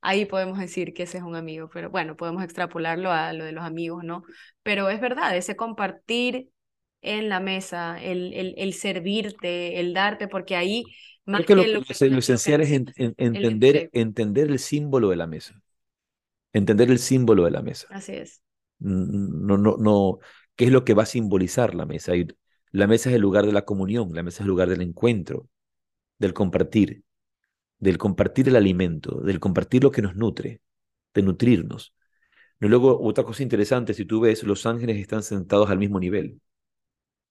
[0.00, 3.52] ahí podemos decir que ese es un amigo, pero bueno, podemos extrapolarlo a lo de
[3.52, 4.22] los amigos, ¿no?
[4.62, 6.48] Pero es verdad, ese compartir
[7.02, 10.84] en la mesa, el, el, el servirte, el darte, porque ahí
[11.24, 15.60] más que, lo, esencial es entender, entender el símbolo de la mesa.
[16.52, 17.86] Entender el símbolo de la mesa.
[17.90, 18.42] Así es
[18.80, 20.18] no, no, no,
[20.56, 22.12] ¿qué es lo que va a simbolizar la mesa?
[22.72, 25.48] La mesa es el lugar de la comunión, la mesa es el lugar del encuentro,
[26.18, 27.02] del compartir,
[27.78, 30.60] del compartir el alimento, del compartir lo que nos nutre,
[31.14, 31.94] de nutrirnos.
[32.60, 36.40] Y luego, otra cosa interesante, si tú ves, los ángeles están sentados al mismo nivel.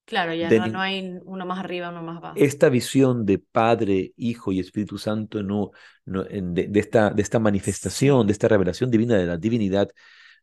[0.05, 2.35] Claro, ya no, hay uno más arriba, uno más abajo.
[2.35, 5.69] Esta visión de Padre, Hijo y Espíritu Santo no,
[6.05, 9.87] no de, esta, de esta manifestación, de esta revelación divina de la divinidad,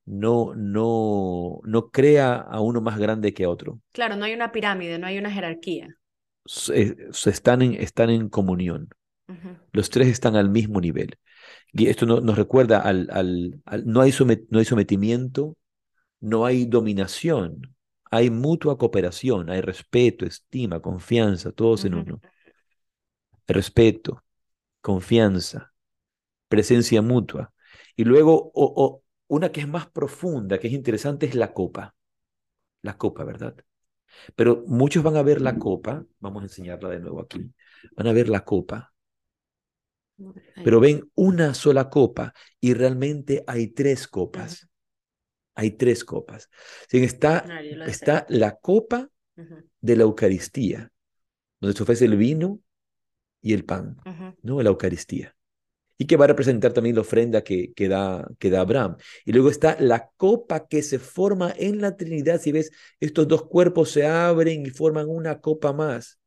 [0.06, 3.80] no, no, no crea a uno más grande que a otro.
[3.92, 5.88] Claro, no hay una pirámide, no hay una jerarquía.
[6.44, 6.96] Se,
[7.26, 8.88] están, en, están en comunión.
[9.72, 11.18] Los tres están al mismo nivel.
[11.72, 14.14] Y esto nos recuerda al, al, no, hay
[14.50, 15.56] no hay sometimiento,
[16.20, 17.74] no hay dominación,
[18.10, 22.20] hay mutua cooperación, hay respeto, estima, confianza, todos en uno.
[23.48, 24.24] Respeto,
[24.80, 25.72] confianza,
[26.48, 27.52] presencia mutua.
[27.96, 31.94] Y luego o, una que es más profunda, que es interesante, es la copa.
[32.82, 33.56] La copa, ¿verdad?
[34.36, 37.52] Pero muchos van a ver la copa, vamos a enseñarla de nuevo aquí,
[37.96, 38.94] van a ver la copa,
[40.62, 44.68] pero ven una sola copa y realmente hay tres copas.
[45.54, 46.50] hay tres copas.
[46.90, 47.54] Está,
[47.86, 49.10] está la copa
[49.80, 50.92] de la Eucaristía,
[51.60, 52.60] donde se ofrece el vino
[53.42, 54.02] y el pan,
[54.42, 54.62] ¿no?
[54.62, 55.35] La Eucaristía.
[55.98, 58.96] Y que va a representar también la ofrenda que, que, da, que da Abraham.
[59.24, 62.40] Y luego está la copa que se forma en la Trinidad.
[62.40, 62.70] Si ves,
[63.00, 66.18] estos dos cuerpos se abren y forman una copa más.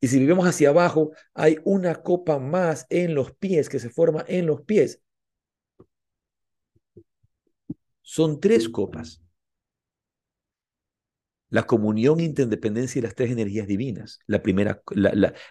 [0.00, 4.24] Y si vivimos hacia abajo, hay una copa más en los pies que se forma
[4.28, 5.00] en los pies.
[8.00, 9.20] Son tres copas.
[11.48, 14.18] La comunión, interdependencia y las tres energías divinas.
[14.26, 14.82] La primera,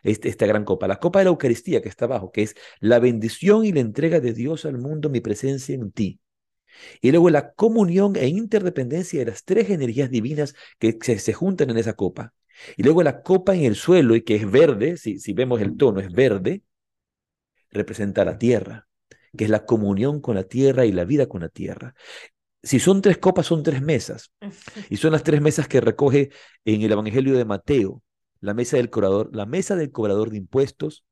[0.03, 0.87] este, esta gran copa.
[0.87, 4.19] La copa de la Eucaristía que está abajo, que es la bendición y la entrega
[4.19, 6.19] de Dios al mundo, mi presencia en ti.
[7.01, 11.77] Y luego la comunión e interdependencia de las tres energías divinas que se, juntan en
[11.77, 12.33] esa copa.
[12.75, 15.77] Y luego la copa en el suelo, y que es verde, si, si vemos el
[15.77, 16.63] tono, es verde,
[17.71, 18.87] representa la tierra,
[19.37, 21.95] que es la comunión con la tierra y la vida con la tierra
[22.65, 24.31] si son tres copas, son tres mesas.
[24.89, 26.31] Y son las tres mesas que recoge
[26.65, 28.01] en el Evangelio de Mateo,
[28.41, 31.05] la mesa del cobrador, la mesa del cobrador de impuestos,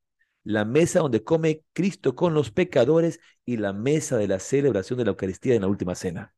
[0.44, 5.06] la mesa donde come Cristo con los pecadores y la mesa de la celebración de
[5.06, 6.34] la Eucaristía en la última cena.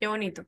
[0.00, 0.44] Qué bonito,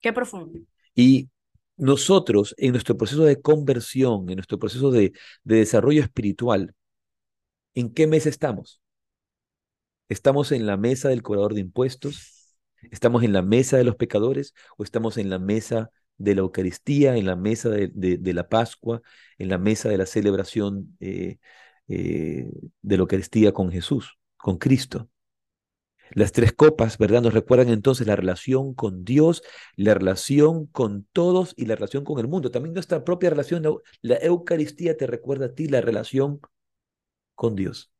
[0.00, 0.58] qué profundo.
[0.94, 1.28] Y
[1.76, 5.12] nosotros, en nuestro proceso de conversión, en nuestro proceso de,
[5.44, 6.74] de desarrollo espiritual,
[7.74, 8.80] ¿en qué mesa estamos?
[10.10, 12.56] ¿Estamos en la mesa del cobrador de impuestos?
[12.90, 14.54] ¿Estamos en la mesa de los pecadores?
[14.76, 19.02] ¿O estamos en la mesa de la Eucaristía, en la mesa de, la Pascua,
[19.38, 21.38] en la mesa de la celebración eh,
[21.86, 22.50] eh,
[22.82, 25.08] de la Eucaristía con Jesús, con Cristo?
[26.10, 27.22] Las tres copas, ¿verdad?
[27.22, 29.44] Nos recuerdan entonces la relación con Dios,
[29.76, 32.50] la relación con todos y la relación con el mundo.
[32.50, 33.62] También nuestra propia relación,
[34.02, 36.40] la Eucaristía te recuerda a ti la relación
[37.36, 37.92] con Dios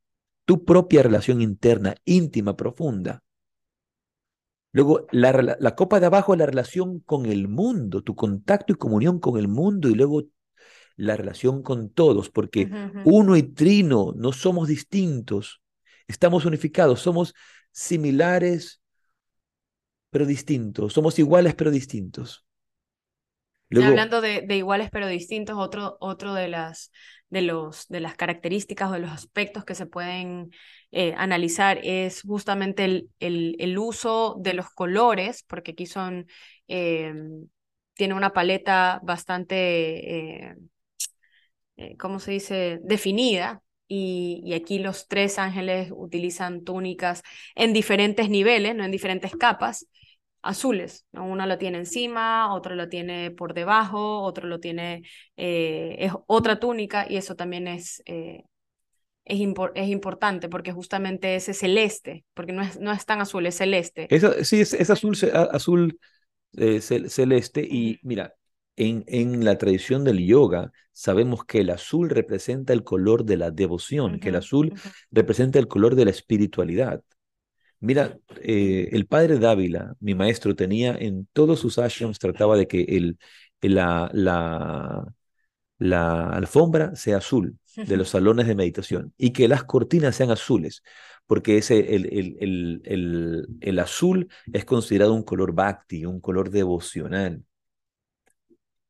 [0.50, 3.22] tu propia relación interna, íntima, profunda.
[4.72, 9.20] Luego, la, copa de abajo es la relación con el mundo, tu contacto y comunión
[9.20, 10.24] con el mundo, y luego
[10.96, 12.68] la relación con todos, porque
[13.04, 15.62] uno y trino no somos distintos,
[16.08, 17.32] estamos unificados, somos
[17.70, 18.82] similares
[20.10, 22.44] pero distintos, somos iguales pero distintos.
[23.70, 26.90] Hablando de, iguales pero distintos, otro, otro de, las,
[27.30, 30.50] de, los, de las características o de los aspectos que se pueden
[30.92, 36.26] eh, analizar es justamente el, el, el, uso de los colores, porque aquí son,
[36.68, 37.14] eh,
[37.94, 40.50] tiene una paleta bastante,
[41.76, 43.62] eh, ¿cómo se dice?, definida.
[43.92, 47.22] Y, y, aquí los tres ángeles utilizan túnicas
[47.56, 49.86] en diferentes niveles, no en diferentes capas
[50.42, 51.06] azules.
[51.12, 51.26] ¿no?
[51.26, 55.02] Uno lo tiene encima, otro lo tiene por debajo, otro lo tiene,
[55.36, 58.44] eh, es otra túnica y eso también es, eh,
[59.24, 59.40] es,
[59.74, 64.08] es, importante porque justamente ese celeste, porque no es, no es tan azul, es celeste.
[64.42, 65.98] sí, es, azul, azul
[66.56, 68.34] eh, celeste y mira,
[68.76, 73.50] en, en, la tradición del yoga sabemos que el azul representa el color de la
[73.50, 74.72] devoción, que el azul
[75.10, 77.02] representa el color de la espiritualidad.
[77.80, 82.82] Mira, eh, el padre Dávila, mi maestro, tenía en todos sus ashrams, trataba de que
[82.82, 83.18] el,
[83.62, 85.04] la, la,
[85.78, 90.82] la alfombra sea azul de los salones de meditación y que las cortinas sean azules,
[91.26, 92.06] porque ese, el,
[92.40, 97.44] el, el, el azul es considerado un color bhakti, un color devocional.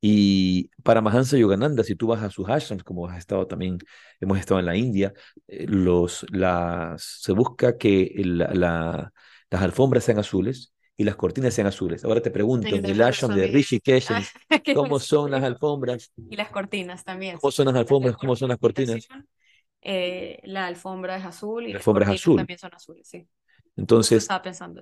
[0.01, 3.79] Y para Mahansa Yogananda, si tú vas a sus ashrams, como has estado también,
[4.21, 5.13] hemos estado en la India,
[5.47, 9.13] eh, los, las, se busca que la,
[9.51, 12.05] las alfombras sean azules y las cortinas sean azules.
[12.05, 14.23] Ahora te pregunto, en el ashram de Rishikesh, ah,
[14.75, 16.13] ¿cómo son las alfombras?
[16.29, 17.39] Y las cortinas también.
[17.39, 18.17] ¿Cómo son las alfombras?
[18.17, 19.09] ¿Cómo son las cortinas?
[19.83, 22.37] Eh, la alfombra es azul y la alfombra las es azul.
[22.37, 23.27] también son azules, sí.
[23.81, 24.29] Entonces,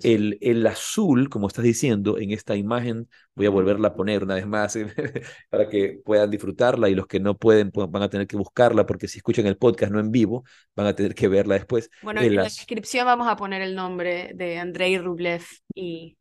[0.03, 4.35] el, el, azul, como estás diciendo, en esta imagen, voy a volverla a poner una
[4.35, 4.77] vez más
[5.51, 9.07] para que puedan disfrutarla y los que no pueden van a tener que buscarla porque
[9.07, 10.43] si escuchan el podcast no en vivo,
[10.75, 11.91] van a tener que verla después.
[12.03, 15.45] Bueno, en la descripción vamos a poner el nombre de Andrei Rublev
[15.77, 16.19] y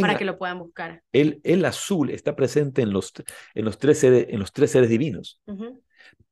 [0.00, 1.02] para que lo puedan buscar.
[1.10, 3.12] El, el azul está presente en los,
[3.54, 5.40] en los, tres, seres, en los tres seres divinos.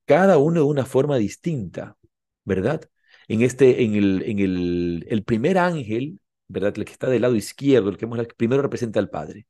[0.04, 1.96] Cada uno de una forma distinta,
[2.44, 2.82] ¿verdad?
[3.28, 6.74] En este, en el, en el, el primer ángel, ¿verdad?
[6.76, 8.06] El que está del lado izquierdo, el que
[8.36, 9.46] primero representa al Padre.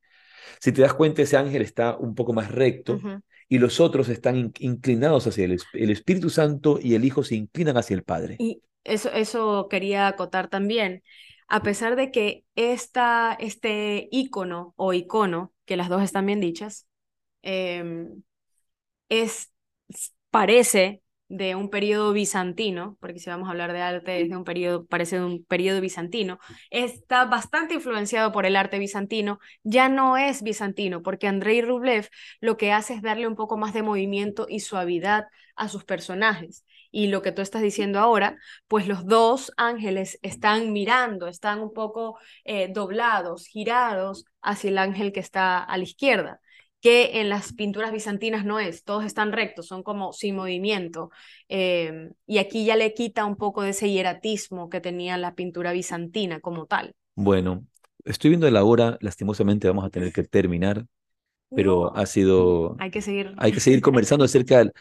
[0.60, 2.98] Si te das cuenta, ese ángel está un poco más recto
[3.48, 7.76] y los otros están inclinados hacia el, el, Espíritu Santo y el Hijo se inclinan
[7.76, 8.36] hacia el Padre.
[8.38, 11.02] Y eso, eso quería acotar también.
[11.48, 16.86] A pesar de que esta, este icono o icono, que las dos están bien dichas,
[17.42, 18.22] em,
[19.08, 19.52] es,
[20.30, 24.86] parece de un periodo bizantino, porque si vamos a hablar de arte desde un periodo,
[24.86, 26.38] parece de un periodo bizantino,
[26.70, 32.08] está bastante influenciado por el arte bizantino, ya no es bizantino, porque Andrei Rublev
[32.40, 36.64] lo que hace es darle un poco más de movimiento y suavidad a sus personajes.
[36.92, 38.36] Y lo que tú estás diciendo ahora,
[38.68, 45.12] pues los dos ángeles están mirando, están un poco eh, doblados, girados hacia el ángel
[45.12, 46.40] que está a la izquierda
[46.80, 51.10] que en las pinturas bizantinas no es, todos están rectos, son como sin movimiento.
[51.48, 55.72] Em, y aquí ya le quita un poco de ese hieratismo que tenía la pintura
[55.72, 56.94] bizantina como tal.
[57.14, 57.64] Bueno,
[58.04, 60.86] estoy viendo la hora, lastimosamente vamos a tener que terminar,
[61.54, 62.76] pero ha sido...
[62.78, 63.34] Hay que seguir.
[63.38, 64.58] Hay que seguir conversando acerca...
[64.58, 64.72] Del,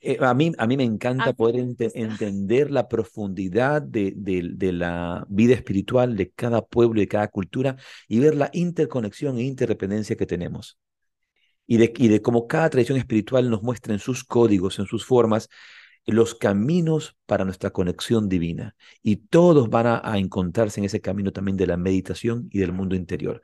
[0.00, 1.56] eh, a, mí, a mí me encanta poder
[1.94, 7.76] entender la profundidad de, de, la vida espiritual de cada pueblo y de cada cultura
[8.08, 10.78] y ver la interconexión e interdependencia que tenemos
[11.72, 15.06] y de, y de cómo cada tradición espiritual nos muestra en sus códigos, en sus
[15.06, 15.48] formas,
[16.04, 18.76] los caminos para nuestra conexión divina.
[19.02, 22.94] Y todos van a, encontrarse en ese camino también de la meditación y del mundo
[22.94, 23.40] interior.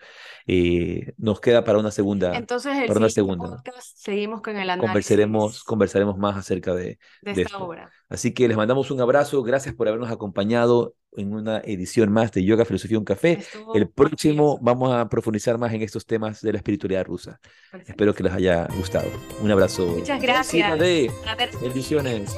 [0.47, 2.37] Eh, nos queda para una segunda.
[2.37, 3.63] Entonces, el para una segunda.
[3.81, 4.87] seguimos con el análisis.
[4.87, 7.91] Conversaremos, conversaremos más acerca de, de esta obra.
[8.09, 9.43] Así que les mandamos un abrazo.
[9.43, 13.39] Gracias por habernos acompañado en una edición más de Yoga, Filosofía, un Café.
[13.75, 17.41] el próximo vamos a profundizar más en estos temas de la espiritualidad rusa.
[17.87, 19.09] Espero que les haya gustado.
[19.41, 19.87] Un abrazo.
[19.87, 20.79] Muchas gracias.
[21.61, 22.37] Bendiciones.